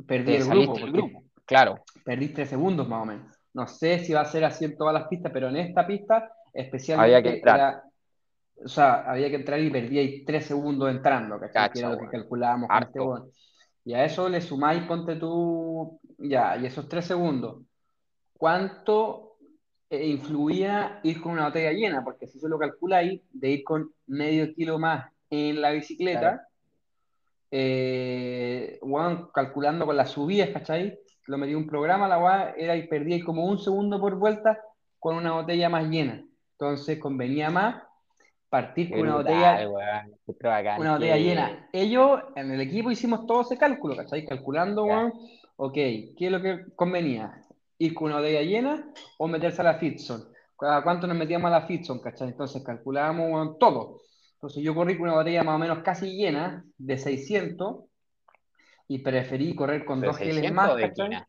[0.07, 1.83] perdí el grupo, claro.
[2.03, 3.37] Perdí tres segundos más o menos.
[3.53, 6.31] No sé si va a ser así en todas las pistas, pero en esta pista
[6.53, 7.83] especialmente había que entrar.
[8.63, 11.71] o sea, había que entrar y perdí tres segundos entrando, ¿cachai?
[11.71, 13.39] que era lo que calculábamos con este
[13.85, 17.65] Y a eso le sumáis, ponte tú, ya, y esos tres segundos
[18.37, 19.24] cuánto
[19.89, 23.91] eh, influía ir con una botella llena, porque si eso lo calculáis, de ir con
[24.07, 26.47] medio kilo más en la bicicleta,
[27.51, 28.79] eh,
[29.33, 30.99] calculando con las subidas, ¿cachai?
[31.27, 34.59] Lo metí un programa, la weá era y perdía como un segundo por vuelta
[34.99, 36.23] con una botella más llena.
[36.53, 37.83] Entonces convenía más
[38.49, 39.67] partir con una botella,
[40.79, 41.69] una botella llena.
[41.71, 44.25] Ellos en el equipo hicimos todo ese cálculo, ¿cachai?
[44.25, 44.85] Calculando,
[45.57, 47.44] ok, ¿qué es lo que convenía?
[47.77, 50.23] Ir con una botella llena o meterse a la Fitson.
[50.59, 51.99] ¿A cuánto nos metíamos a la Fitson?
[51.99, 52.29] ¿cachai?
[52.29, 54.01] Entonces calculábamos todo.
[54.35, 57.85] Entonces yo corrí con una botella más o menos casi llena, de 600,
[58.87, 60.75] y preferí correr con dos geles más.
[60.75, 61.27] de quina?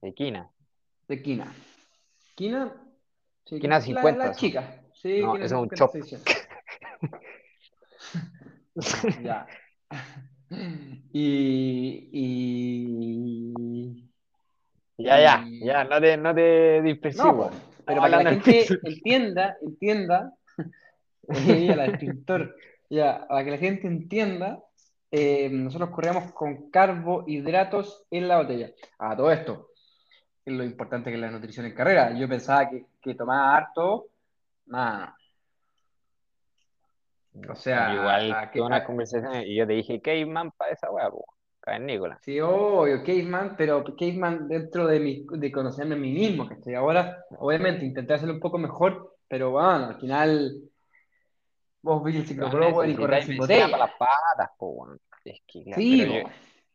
[0.00, 0.50] De quina.
[1.08, 1.54] De quina.
[2.34, 2.74] Quina.
[3.44, 4.26] Sí, quina 50.
[4.26, 4.82] La, chica.
[4.94, 5.94] Sí, no, eso es un chop.
[9.22, 9.46] ya.
[11.12, 14.09] y, y
[15.02, 16.82] ya, ya, ya, no te, no te
[17.16, 17.50] No,
[17.84, 20.32] pero para que la gente entienda, entienda,
[21.28, 22.56] el escritor,
[22.88, 24.62] ya, para que la gente entienda,
[25.10, 28.70] eh, nosotros corríamos con carbohidratos en la botella.
[28.98, 29.70] A todo esto,
[30.44, 32.16] es lo importante que es la nutrición en carrera.
[32.16, 34.06] Yo pensaba que, que tomaba harto,
[34.66, 35.16] nada.
[37.48, 41.10] O sea, igual que una conversación y yo te dije, Caveman para esa hueá,
[41.80, 42.18] Nicolás.
[42.22, 46.74] Sí, obvio, Caveman, pero Caveman dentro de, mi, de conocerme a mí mismo, que estoy
[46.74, 50.56] ahora, obviamente, intenté hacerlo un poco mejor, pero bueno, al final,
[51.82, 53.70] vos viste el ciclocross y correr sin botella.
[53.70, 54.88] para las patas, po,
[55.24, 56.22] es que, sí,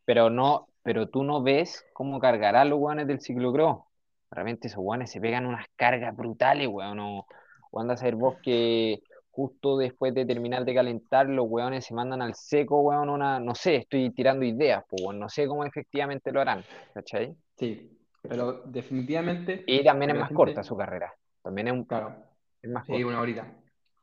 [0.04, 3.84] pero, no, pero tú no ves cómo cargarán los guanes del ciclocross.
[4.30, 7.26] Realmente esos guanes se pegan unas cargas brutales, weón, o,
[7.70, 9.02] o andas a ver vos que
[9.36, 13.54] justo después de terminar de calentar, los hueones se mandan al seco, weón, una, no
[13.54, 17.36] sé, estoy tirando ideas, pues, no sé cómo efectivamente lo harán, ¿cachai?
[17.54, 19.62] Sí, pero definitivamente...
[19.66, 21.84] Y también es más corta su carrera, también es un...
[21.84, 22.16] Claro,
[22.62, 23.46] es más sí, una horita.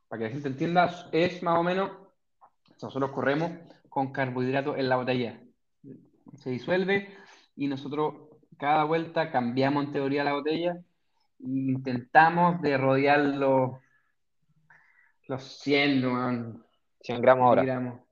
[0.08, 1.90] Para que la gente entienda, es más o menos,
[2.80, 3.54] nosotros corremos
[3.90, 5.42] con carbohidratos en la botella,
[6.36, 7.10] se disuelve
[7.56, 8.14] y nosotros
[8.60, 10.74] cada vuelta cambiamos en teoría la botella
[11.40, 13.80] e intentamos de rodearlo
[15.28, 16.64] los 100,
[17.02, 18.04] 100 gramos ahora.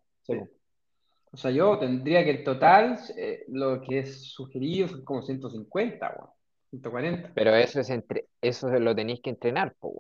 [1.34, 6.30] O sea, yo tendría que el total, eh, lo que es sugerido, es como 150,
[6.70, 7.32] 140.
[7.34, 9.94] Pero eso es entre, eso lo tenéis que entrenar, pues,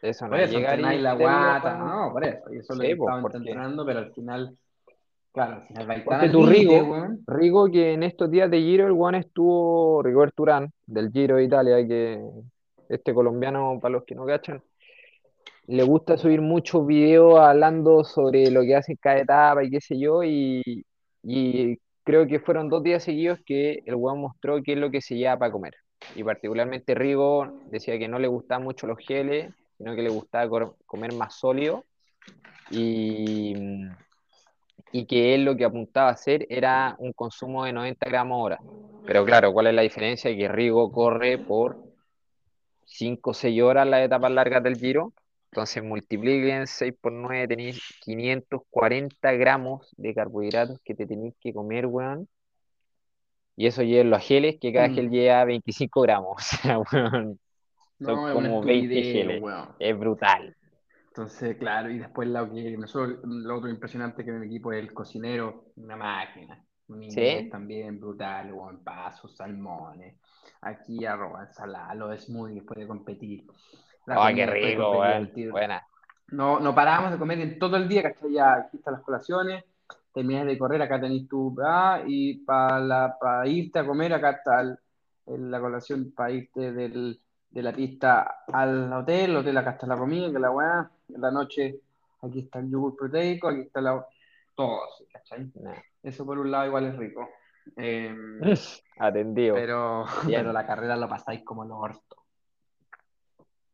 [0.00, 2.54] Eso no por eso, la guata, no, por eso.
[2.54, 4.56] Y eso lo estaba entrenando, pero al final,
[5.30, 8.86] claro, al final va a estar tu Rigo, Rigo, que en estos días de Giro,
[8.86, 12.18] el One estuvo, Rigo Turán, del Giro de Italia, que
[12.88, 14.62] este colombiano, para los que no cachan,
[15.68, 19.98] le gusta subir muchos videos hablando sobre lo que hace cada etapa y qué sé
[19.98, 20.84] yo, y,
[22.04, 25.16] creo que fueron dos días seguidos que el weón mostró qué es lo que se
[25.16, 25.74] lleva para comer.
[26.14, 30.72] Y particularmente Rigo decía que no le gustaban mucho los geles, sino que le gustaba
[30.86, 31.84] comer más sólido,
[32.70, 33.54] y,
[34.92, 38.60] y que él lo que apuntaba a hacer era un consumo de 90 gramos hora.
[39.04, 40.34] Pero claro, ¿cuál es la diferencia?
[40.36, 41.76] Que Rigo corre por
[42.84, 45.12] 5 o 6 horas las etapas largas del giro,
[45.50, 51.86] entonces multipliquen 6 por 9, tenéis 540 gramos de carbohidratos que te tenéis que comer,
[51.86, 52.28] weón.
[53.56, 54.94] Y eso lleva los geles, que cada mm.
[54.94, 56.36] gel lleva 25 gramos.
[56.36, 57.40] O sea, weón.
[57.98, 59.42] Son como 20 geles.
[59.78, 60.54] Es brutal.
[61.08, 62.76] Entonces, claro, y después lo, que,
[63.24, 66.62] lo otro impresionante que en el equipo es el cocinero, una máquina.
[66.88, 67.48] Un ¿Sí?
[67.50, 70.16] también brutal, weón, pasos, salmones.
[70.60, 73.46] Aquí arroba, ensalada, los smoothies, puede competir.
[74.06, 75.02] ¡Ay, qué rico.
[75.50, 75.82] Buena.
[76.28, 78.32] No, no parábamos de comer en todo el día, ¿cachai?
[78.32, 79.64] Ya aquí están las colaciones,
[80.12, 84.60] terminas de correr, acá tenés tu, ah, y para para irte a comer, acá está
[84.60, 84.78] el-
[85.26, 89.86] el- la colación para irte del, de la pista al hotel, el hotel acá está
[89.86, 91.80] la comida, que la weá, en la noche
[92.22, 94.04] aquí está el yogur proteico, aquí está la...
[94.54, 94.80] todo,
[95.12, 95.50] ¿cachai?
[95.62, 95.74] Nah.
[96.02, 97.28] Eso por un lado igual es rico.
[97.76, 98.14] Eh,
[98.98, 99.54] Atendido.
[100.26, 102.15] pero, la carrera lo pasáis como el orto.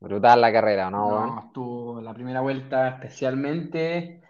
[0.02, 4.20] Brutal la carrera, ¿no, No, estuvo la primera vuelta especialmente.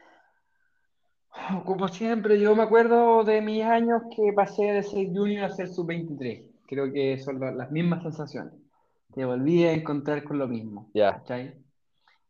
[1.64, 5.68] Como siempre, yo me acuerdo de mis años que pasé de ser junior a ser
[5.68, 6.44] sub-23.
[6.66, 8.52] Creo que son la- las mismas sensaciones.
[9.14, 10.90] Te volví a encontrar con lo mismo.
[10.92, 11.14] Ya.
[11.14, 11.54] ¿cachai?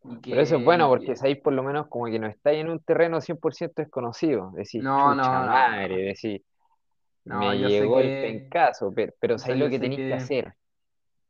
[0.04, 2.28] Y que- Pero eso es bueno porque que- sabéis por lo menos como que no
[2.28, 4.52] estáis en un terreno 100% desconocido.
[4.52, 5.46] Decís, No, no, chucha no.
[5.46, 6.42] madre, decís,
[7.24, 10.54] No, me llegó el que- pencazo, pero, pero sabéis lo que tenéis que que- hacer.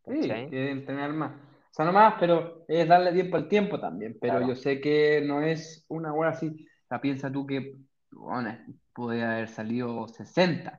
[0.06, 1.32] Sí, que entrenar más.
[1.72, 4.16] O sea, no más, pero es darle tiempo al tiempo también.
[4.20, 4.48] Pero Claro.
[4.48, 6.48] yo sé que no es una hora así.
[6.48, 7.76] O sea, piensa tú que,
[8.10, 8.54] bueno,
[8.92, 10.78] pude haber salido 60.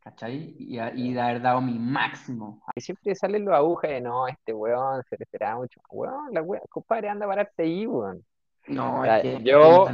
[0.00, 0.54] ¿Cachai?
[0.58, 2.62] Y, y de haber dado mi máximo.
[2.74, 5.80] Que siempre salen los agujas de no, este weón se le esperaba mucho.
[5.90, 8.24] Weón, la weón, compadre, anda a pararte ahí, weón.
[8.68, 9.86] No, O sea, es que yo-.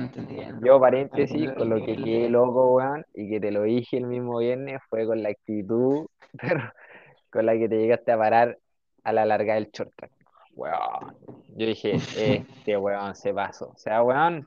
[0.64, 4.38] Yo, paréntesis, con lo que quedé loco, weón, y que te lo dije el mismo
[4.38, 6.06] viernes, fue con la actitud,
[6.40, 6.60] pero
[7.30, 8.58] con la que te llegaste a parar
[9.04, 10.12] a la larga del short track.
[10.54, 11.16] Weón.
[11.56, 13.70] Yo dije, este weón se pasó.
[13.70, 14.46] O sea, weón.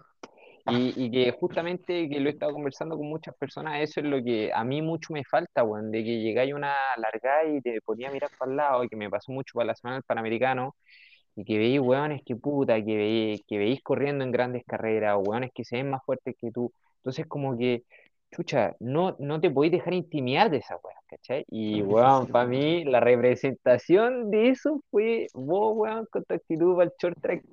[0.68, 4.24] Y, y que justamente que lo he estado conversando con muchas personas, eso es lo
[4.24, 7.82] que a mí mucho me falta, weón, de que llegáis a una largada y te
[7.82, 10.04] ponía a mirar para el lado, y que me pasó mucho para la semana del
[10.04, 10.76] Panamericano,
[11.36, 15.20] y que veis weones que puta, que veis, que veis corriendo en grandes carreras, o
[15.20, 16.74] weones que se ven más fuertes que tú.
[16.98, 17.84] Entonces, como que,
[18.32, 21.46] chucha, no, no te podéis dejar intimidar de esa weá, ¿cachai?
[21.50, 22.50] Y weón, para weón.
[22.50, 27.44] mí, la representación de eso fue vos, weón, con tu actitud para el short track,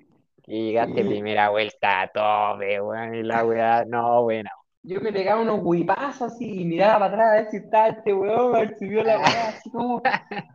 [0.43, 1.09] que llegaste Sí.
[1.09, 4.51] primera vuelta a tope, weón, y la weá, no, buena.
[4.85, 8.13] Yo me pegaba unos whipazos así y miraba para atrás a ver si estaba este
[8.13, 10.03] weón, a ver si vio la weá, así como,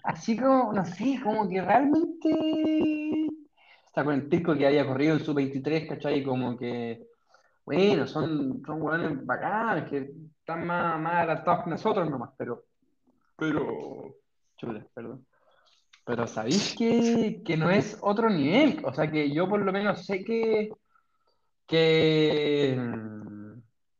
[0.03, 2.29] así como, no sé, como que realmente.
[3.93, 6.23] Sea, con el pico que había corrido en su 23, ¿cachai?
[6.23, 7.07] Como que,
[7.67, 12.63] bueno, son, son weones bacanes, que están más, más adaptados que nosotros nomás, pero,
[13.35, 14.15] pero,
[14.55, 15.25] chula, perdón.
[16.05, 20.05] Pero sabéis que, que no es otro nivel, o sea, que yo por lo menos
[20.05, 20.69] sé que,
[21.67, 22.79] que,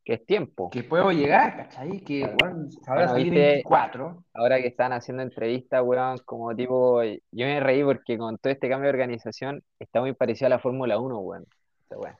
[0.06, 0.70] Que es tiempo.
[0.70, 2.00] que puedo llegar, ¿cachai?
[2.00, 4.24] Que, weón, ahora Bueno, viste- 24.
[4.34, 8.70] Ahora que están haciendo entrevistas, weón, como tipo, yo me reí porque con todo este
[8.70, 11.44] cambio de organización está muy parecido a la Fórmula 1, weón.
[11.44, 12.16] O sea, weón.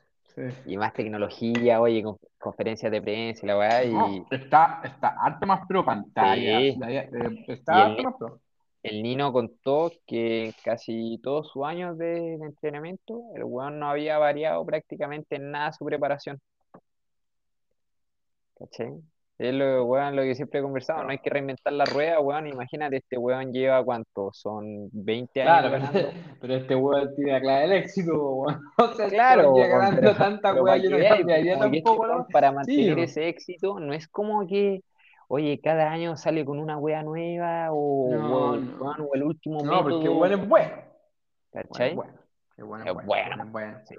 [0.66, 5.16] Y más tecnología, oye, con- conferencias de prensa y la weá, y No, está, está
[5.20, 6.60] harto más pro pantalla.
[6.60, 6.78] Sí.
[6.82, 8.40] eh, está el- harto más pro.
[8.82, 13.90] el Nino contó que en casi todos sus años de, de entrenamiento, el weón no
[13.90, 16.40] había variado prácticamente en nada su preparación.
[18.58, 19.00] ¿Cachai?
[19.40, 22.48] Es lo, weón, lo que siempre he conversado, no hay que reinventar la rueda, weón,
[22.48, 26.08] imagínate, este weón lleva cuánto, son 20 años Claro, pero,
[26.40, 28.60] pero este weón tiene la clave del éxito, weón.
[28.78, 30.96] O sea, Claro, este weón llega weón, ganando pero- tanta pero weá, para yo no
[31.08, 34.82] cambiaría este mantener ese éxito, no es como que,
[35.28, 38.76] oye, cada año sale con una wea nueva o, No, no.
[38.84, 40.70] weón, o el último No, porque método, weón es bueno.
[41.52, 41.94] ¿cachai?
[41.94, 42.18] Bueno, bueno.
[42.56, 43.78] Qué bueno, Es bueno, bueno, bueno, bueno.
[43.86, 43.94] sí.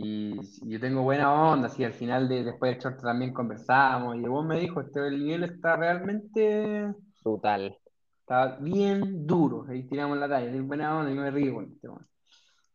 [0.00, 4.20] Y, yo tengo buena onda, así al final de, después del short también conversamos y
[4.20, 7.76] vos me dijo, este el nivel está realmente, Brutal.
[8.20, 12.06] está bien duro, ahí tiramos la talla, buena onda y me río con este weón.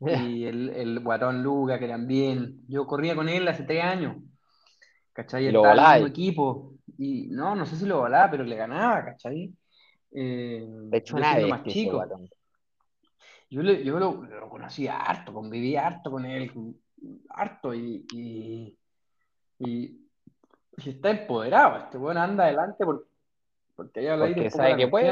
[0.05, 4.17] Y el, el guatón Luca, que también, yo corría con él hace tres años,
[5.13, 5.49] ¿cachai?
[5.51, 9.53] Lo mismo equipo, y no, no sé si lo volaba, pero le ganaba, ¿cachai?
[10.11, 12.03] Eh, De hecho, una más chico.
[13.49, 16.51] Yo, le- yo lo, lo conocí harto, conviví harto con él,
[17.29, 18.77] harto, y, y,
[19.59, 19.99] y-
[20.77, 21.77] y está empoderado.
[21.83, 23.07] Este weón anda adelante por-
[23.75, 25.11] porque Porque poco sabe que puede,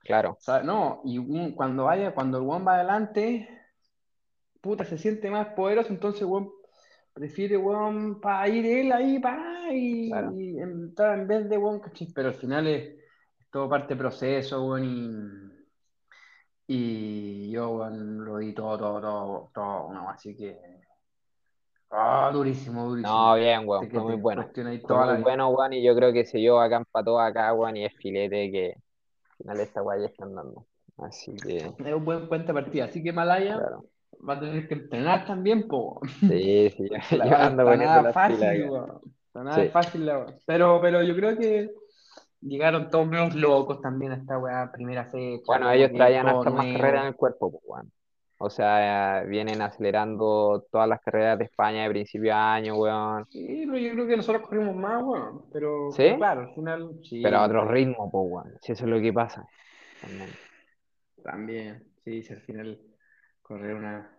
[0.00, 0.30] claro.
[0.32, 3.48] O sea, no, y un- cuando vaya, cuando el weón va adelante,
[4.60, 6.50] puta, se siente más poderoso, entonces weón
[7.12, 10.32] prefiere weón para ir él ahí, para y, Claro.
[10.32, 10.94] y en
[11.26, 12.08] vez de weón, ¿cachai?
[12.14, 12.94] Pero al final es,
[13.40, 14.84] es todo parte proceso, weón,
[16.68, 20.77] y, y yo lo di todo, todo, todo, todo, no, así que
[21.90, 23.30] ah, durísimo, durísimo.
[23.30, 24.50] No, bien, weón, fue muy bueno.
[24.86, 25.22] Fue muy vida.
[25.22, 27.94] bueno, weón, y yo creo que se llevó acá para todo acá, weón, y es
[27.96, 30.66] filete que al final esta weá ya están dando.
[30.98, 33.86] Así que, Es un buen cuenta partida, así que Malaya claro.
[34.28, 36.00] va a tener que entrenar también, po.
[36.26, 36.88] Sí, sí,
[37.24, 39.00] yo ando está poniendo nada las fácil, pilas weón.
[39.26, 39.68] Está nada Sí.
[39.68, 40.26] fácil weá.
[40.46, 41.70] Pero, pero yo creo que
[42.40, 45.44] llegaron todos menos locos también a esta weá, primera fecha.
[45.46, 46.78] Bueno, ellos traían hasta más nuevo.
[46.78, 47.92] carreras en el cuerpo, pues, weón.
[48.40, 53.26] O sea, vienen acelerando todas las carreras de España de principio de año, weón.
[53.30, 56.14] Sí, pero yo creo que nosotros corrimos más, bueno, pero, ¿Sí?
[56.16, 58.58] claro, al final sí, Pero a otro ritmo, pues, weón.
[58.62, 59.44] Si eso es lo que pasa.
[60.00, 60.30] También.
[61.24, 62.80] también, sí, sí, al final
[63.42, 64.16] correr una...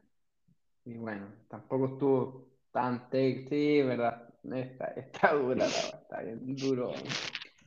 [0.83, 6.91] Y bueno, tampoco estuvo tan tech, sí, verdad, está, está dura, está bien duro.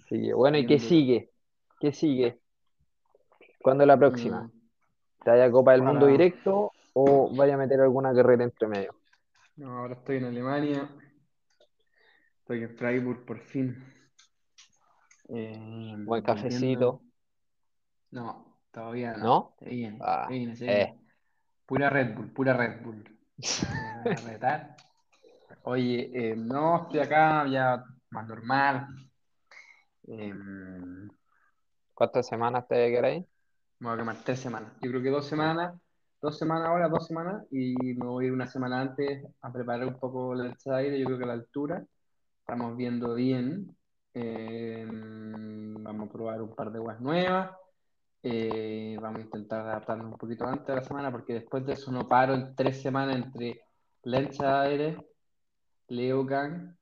[0.06, 1.30] Que, bueno, ¿y qué sigue?
[1.80, 2.38] ¿Qué sigue?
[3.62, 4.42] ¿Cuándo es la próxima?
[4.42, 4.61] Mm,
[5.24, 8.94] ¿Te vaya a Copa del Mundo directo o vaya a meter alguna carrera entre medio?
[9.56, 10.88] No, ahora estoy en Alemania,
[12.40, 13.84] estoy en Freiburg por fin.
[15.28, 17.00] Eh, Buen cafecito,
[18.10, 19.24] No, todavía no.
[19.24, 19.54] ¿no?
[19.60, 20.84] Se Ah, se se eh.
[20.86, 20.98] viene.
[21.66, 23.18] Pura Red Bull, pura Red Bull.
[24.04, 24.76] A retar.
[25.62, 28.88] Oye, eh, no, estoy acá ya más normal.
[30.08, 30.34] Eh,
[31.94, 33.24] ¿Cuántas semanas te quedas
[33.82, 33.88] ahí?
[33.88, 34.72] voy a quemar tres semanas.
[34.80, 35.74] Yo creo que dos semanas,
[36.20, 39.86] dos semanas ahora, dos semanas, y me voy a ir una semana antes a preparar
[39.86, 40.98] un poco de aire.
[40.98, 41.84] Yo creo que la altura
[42.40, 43.76] estamos viendo bien.
[44.14, 47.50] Eh, vamos a probar un par de aguas nuevas.
[48.22, 51.90] Eh, vamos a intentar adaptarnos un poquito antes de la semana porque después de eso
[51.90, 53.62] no paro en tres semanas entre
[54.04, 54.96] Lenza Aire,
[55.88, 56.76] Leogang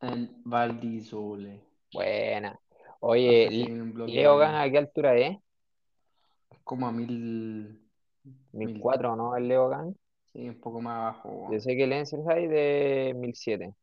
[0.00, 1.62] y Valdisole.
[1.92, 2.58] Buena.
[3.00, 3.48] Oye,
[4.06, 4.54] Leogan.
[4.54, 5.38] ¿a qué altura es?
[6.68, 7.14] Como a mil,
[8.62, 9.36] mil, 1004, ¿no?
[9.36, 9.96] El Leogan.
[10.32, 11.28] sí, un poco más abajo.
[11.46, 13.74] Yo sé que el Enzerhai de 1007,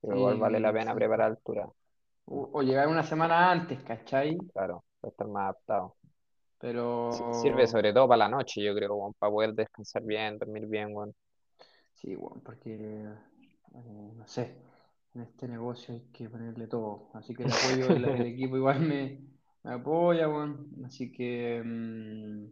[0.00, 0.96] pero Sí, igual vale la pena sí.
[0.96, 1.68] preparar altura,
[2.26, 4.38] O, o llegar una semana antes, ¿cachai?
[4.52, 5.96] claro, para estar más adaptado.
[6.60, 10.66] Pero Si- Sirve sobre todo para la noche, yo creo, para poder descansar bien, dormir
[10.66, 11.14] bien, weón.
[11.94, 14.56] sí, bueno, porque eh, no sé,
[15.14, 17.10] en este negocio hay que ponerle todo.
[17.14, 19.20] Así que el apoyo del el equipo igual me,
[19.64, 20.66] me apoya, bueno.
[20.84, 22.46] Así que mm,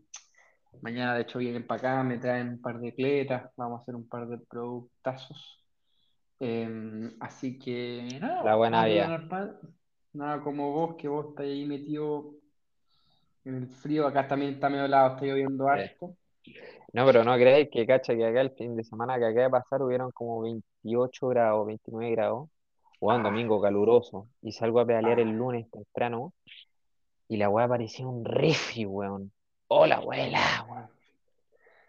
[0.82, 3.94] mañana de hecho vienen para acá, me traen un par de cletas, vamos a hacer
[3.94, 5.64] un par de productazos.
[6.38, 9.28] Em, así que nada, La buena vida.
[10.12, 12.32] Nada como vos, que vos estás ahí metido
[13.44, 14.06] en el frío.
[14.06, 16.16] Acá también está medio helado, está lloviendo harto.
[16.92, 19.50] No, pero no creéis que, cacha, que acá el fin de semana que acaba de
[19.50, 22.48] pasar hubieron como 28 grados, 29 grados.
[23.00, 24.28] Weón, Ah, domingo caluroso.
[24.40, 26.32] Y salgo a pedalear el lunes temprano
[27.28, 29.32] y la weá parecía un refri, weón.
[29.68, 30.86] Hola, abuela, weón.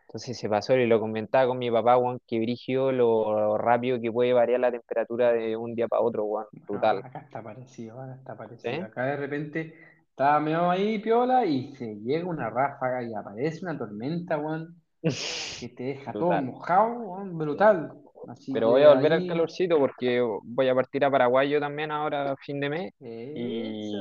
[0.08, 4.12] Entonces se pasó y lo comentaba con mi papá, weón, que brigio lo rápido que
[4.12, 6.46] puede variar la temperatura de un día para otro, weón.
[6.54, 7.02] No, Brutal.
[7.04, 8.86] acá está parecido, acá está parecido.
[8.86, 9.74] Acá de repente
[10.10, 15.70] estaba medio ahí piola y se llega una ráfaga y aparece una tormenta, weón, que
[15.70, 17.94] te deja todo mojado, weón, brutal.
[18.28, 21.92] Así Pero voy a volver al calorcito porque voy a partir a Paraguay yo también
[21.92, 22.94] ahora fin de mes.
[23.00, 23.94] Y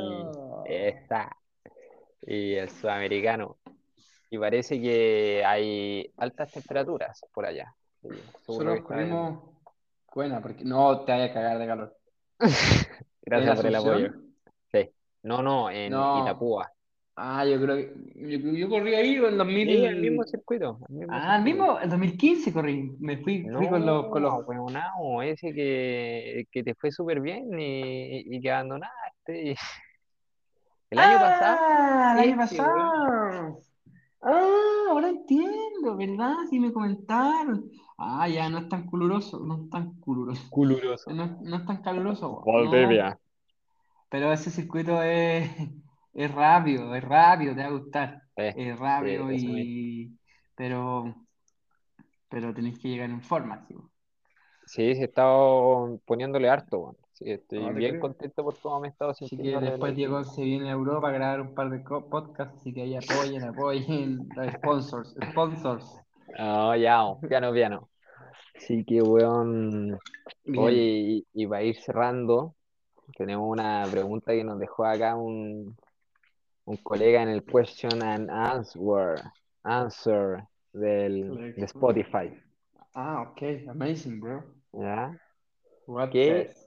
[0.69, 1.37] está.
[2.23, 3.59] Y el sudamericano.
[4.31, 7.73] Y parece que hay altas temperaturas por allá.
[8.49, 9.41] Nosotros corrimos,
[10.15, 11.97] buena, porque no te vayas a cagar de calor.
[12.41, 12.49] ¿En
[13.23, 14.13] Gracias por el apoyo.
[14.73, 14.91] Sí.
[15.23, 16.23] No, no, en No.
[16.23, 16.71] Itapúa.
[17.19, 20.01] Ah, yo creo que yo, yo corrí ahí en Sí, el 2000.
[20.01, 20.79] mismo circuito.
[20.91, 21.65] El mismo Ah, el circuito.
[21.65, 22.93] mismo, en 2015 corrí.
[22.99, 24.47] Me fui, fui con los, con los.
[24.47, 29.53] weonao, ese que, que te fue súper bien y, y que abandonaste.
[29.53, 29.55] y-
[30.91, 33.59] El año pasado, Ah, el año pasado.
[34.23, 36.35] Ah, ahora entiendo, ¿verdad?
[36.51, 37.71] Sí me comentaron.
[37.99, 40.43] Ah, ya no es tan caluroso, no es tan caluroso.
[40.51, 41.11] Caluroso.
[41.13, 42.43] No, no es tan caluroso.
[42.47, 43.19] No, Valdivia.
[44.09, 45.51] pero ese circuito es,
[46.15, 48.23] es rápido, es rápido, te va a gustar.
[48.37, 50.19] Sí, Es rápido sí, y
[50.55, 51.15] pero
[52.29, 53.75] pero tenés que llegar en forma, sí.
[54.67, 56.97] Sí, he estado poniéndole harto, weón.
[57.19, 57.99] Sí, estoy No bien creo.
[57.99, 60.25] contento por cómo me he estado Así que sintiendo desde la después Diego disciplina.
[60.25, 64.27] se viene a Europa a grabar un par de podcasts, así que ahí apoyen, apoyen,
[64.59, 66.01] sponsors, sponsors.
[66.39, 67.89] No, ya, piano, piano.
[68.57, 69.99] Así que, weón,
[70.55, 70.91] oye, Bien.
[71.09, 72.55] y, y para ir cerrando,
[73.17, 75.77] tenemos una pregunta que nos dejó acá un,
[76.67, 79.23] un colega en el question and answer,
[79.65, 82.33] answer del, de Spotify,
[82.95, 84.43] Ah, ok, amazing, bro.
[84.73, 85.19] ¿ya?
[85.87, 86.66] What ¿Qué, says?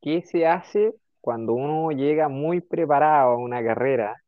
[0.00, 4.22] Qué se hace cuando uno llega muy preparado a una carrera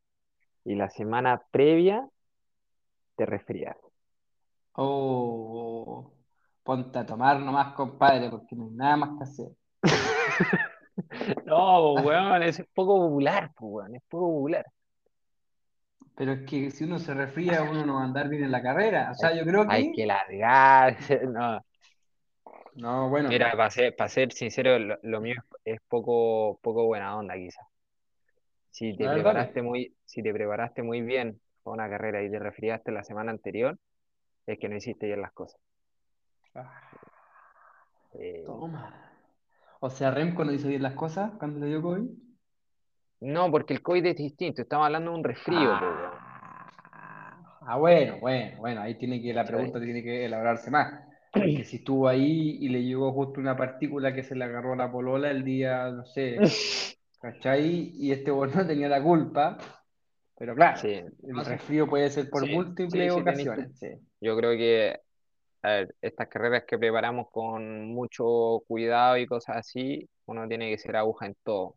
[0.64, 2.08] y la semana previa
[3.16, 3.76] te resfrías?
[4.74, 6.12] Oh,
[6.62, 9.48] ponte a tomar nomás, compadre, porque no hay nada más que hacer.
[11.46, 14.64] No, weón, es poco popular, weón, es poco popular.
[16.16, 18.62] Pero es que si uno se resfría, uno no va a andar bien en la
[18.62, 19.10] carrera.
[19.10, 19.92] O sea, yo creo Hay que...
[19.92, 21.60] que largarse, no.
[22.74, 27.16] No, bueno, Mira, para ser, para ser sincero, lo, lo mío es, poco, poco buena
[27.16, 27.66] onda, quizás.
[28.70, 32.90] Si te preparaste muy, si te preparaste muy bien para una carrera y te resfriaste
[32.90, 33.78] la semana anterior,
[34.46, 35.60] es que no hiciste bien las cosas.
[36.54, 36.80] Ah,
[38.14, 38.94] Eh, toma.
[39.80, 42.08] O sea, Remco no hizo bien las cosas cuando le dio COVID.
[43.20, 45.58] no, porque el COVID es distinto, estamos hablando de un resfrío.
[45.58, 46.68] Ah,
[47.66, 51.11] ah, bueno, bueno, bueno, ahí tiene que, la pregunta tiene que elaborarse más.
[51.32, 54.76] Porque si estuvo ahí y le llegó justo una partícula que se le agarró a
[54.76, 56.38] la polola el día, no sé,
[57.20, 57.92] ¿cachai?
[57.94, 59.56] Y este no tenía la culpa.
[60.38, 63.80] Pero claro, Sí, el resfrío puede ser por Sí, múltiples sí, ocasiones.
[64.20, 65.00] Yo creo que
[65.62, 70.78] a ver, estas carreras que preparamos con mucho cuidado y cosas así, uno tiene que
[70.78, 71.76] ser aguja en todo.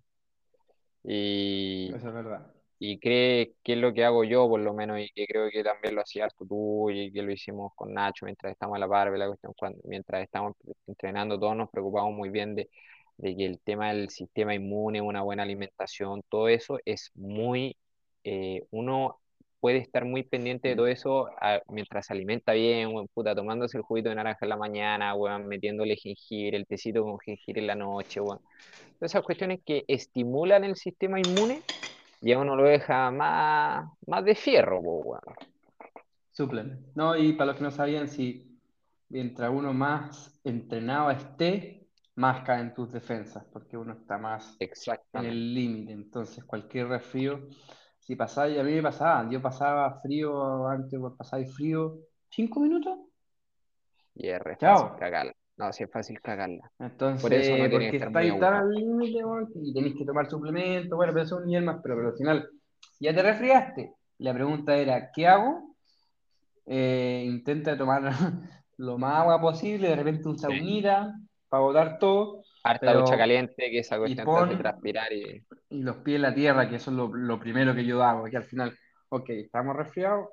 [1.03, 2.54] Y, Eso es verdad.
[2.79, 5.63] Y cree que es lo que hago yo, por lo menos, y que creo que
[5.63, 9.11] también lo hacías tú y que lo hicimos con Nacho mientras estamos a la par,
[9.17, 10.53] la cuestión, cuando, mientras estamos
[10.87, 12.69] entrenando, todos nos preocupamos muy bien de,
[13.17, 17.77] de que el tema del sistema inmune, una buena alimentación, todo eso es muy,
[18.23, 19.19] eh, uno
[19.59, 23.83] puede estar muy pendiente de todo eso ah, mientras se alimenta bien, puta, tomándose el
[23.83, 27.75] juguito de naranja en la mañana, weón, metiéndole jengibre, el tecito con jengibre en la
[27.75, 28.39] noche, weón.
[29.01, 31.63] Esas cuestiones que estimulan el sistema inmune
[32.25, 35.21] y a uno lo deja más, más de fierro, po, weón.
[36.31, 36.87] Suplen.
[36.95, 38.59] No, y para los que no sabían, si
[39.09, 45.53] mientras uno más entrenado esté, más caen tus defensas, porque uno está más en el
[45.53, 45.93] límite.
[45.93, 47.47] Entonces, cualquier resfrío,
[47.99, 51.99] si pasaba, y a mí me pasaba, yo pasaba frío antes, pasaba frío,
[52.29, 52.97] cinco minutos,
[54.15, 54.77] Y re Chao.
[54.77, 55.35] fácil cagarla.
[55.57, 56.69] No, sí es fácil cagarla.
[56.79, 59.19] Entonces, Por eso que porque estáis tan al límite,
[59.61, 62.17] y tenéis que tomar suplementos, bueno, pero eso es un nivel más, pero, pero al
[62.17, 62.49] final,
[62.99, 63.93] ya te resfriaste.
[64.17, 65.75] La pregunta era, ¿qué hago?
[66.65, 68.03] Eh, intenta tomar
[68.77, 71.13] lo más agua posible, de repente un saunita
[71.47, 75.45] para botar todo, Harta ducha pero caliente, que esa y cuestión hace pon transpirar y
[75.69, 78.25] y los pies en la tierra, que eso es lo, lo primero que yo hago,
[78.25, 78.75] que al final,
[79.09, 80.29] ok, estamos resfriados,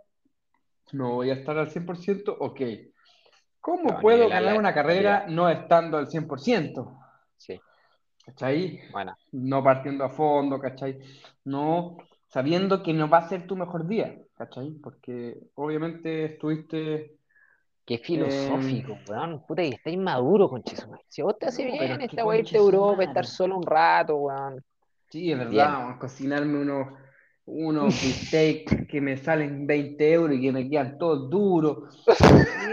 [0.93, 2.61] no voy a estar al 100%, ok.
[3.63, 6.99] ¿Cómo puedo ganar una carrera no estando al 100%?
[7.37, 7.61] Sí,
[8.27, 8.81] ¿Cachai?
[8.93, 10.99] bueno, No partiendo a fondo, ¿cachai?
[11.45, 11.97] No
[12.27, 14.73] sabiendo que no va a ser tu mejor día, ¿cachai?
[14.83, 17.19] Porque obviamente estuviste...
[17.87, 19.45] qué eh, filosófico, weón.
[19.47, 21.05] Puta, que está inmaduro, conchesumadre.
[21.09, 24.17] Si vos te hace no, bien esta weá irte a Europa, estar solo un rato,
[24.17, 24.65] weón.
[25.09, 26.89] Sí, es verdad, cocinarme unos,
[27.45, 32.05] unos beefsteak que me salen 20 euros y que me quedan todos duros.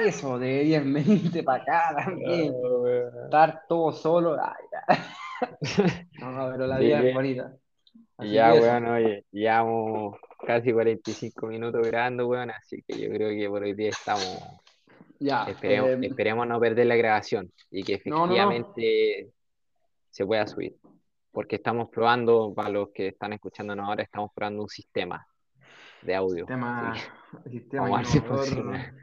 [0.05, 2.53] Eso, deberían venirte para acá también.
[3.25, 4.37] Estar todo solo.
[4.41, 5.05] ay, ya.
[6.19, 7.53] No, pero la vida es bonita.
[8.17, 13.47] Así ya, weón, oye, llevamos casi 45 minutos grabando, weón, así que yo creo que
[13.49, 14.41] por hoy día estamos,
[15.19, 15.45] Ya.
[15.45, 18.33] esperemos, eh, esperemos no perder la grabación y que no, no, no.
[18.33, 19.29] efectivamente
[20.09, 20.75] se pueda subir,
[21.31, 25.25] porque estamos probando, para los que están escuchándonos ahora, estamos probando un sistema
[26.01, 26.93] de audio, Sistema,
[27.43, 28.93] que sistema vamos a ver si funciona.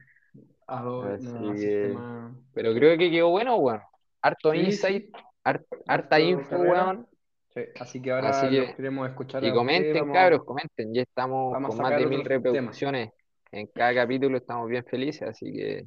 [0.68, 2.36] no, que- sistema.
[2.54, 3.80] Pero creo que quedó bueno, weón.
[4.22, 5.22] Harto Sí, insight, sí.
[5.44, 7.06] har- harta info, weón.
[7.54, 10.94] Sí, Así que ahora Así que- queremos escuchar Y comenten, Vamos, cabros, comenten.
[10.94, 12.28] Ya estamos vamos con más de mil temas.
[12.28, 13.10] reproducciones
[13.52, 15.86] en cada capítulo, estamos bien felices, así que,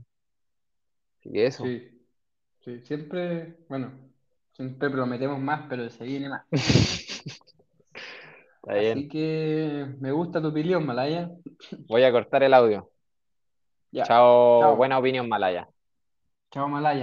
[1.20, 1.64] así que eso.
[1.66, 2.08] Sí,
[2.62, 3.92] sí, siempre, bueno,
[4.60, 6.44] siempre prometemos más, pero se viene más.
[6.52, 6.74] Está
[8.74, 8.98] bien.
[8.98, 11.32] Así que me gusta tu opinión, Malaya.
[11.88, 12.92] Voy a cortar el audio.
[13.92, 14.76] Ya, Chao, Chao.
[14.76, 15.70] buena opinión, Malaya.
[16.52, 16.98] chao, Malaya.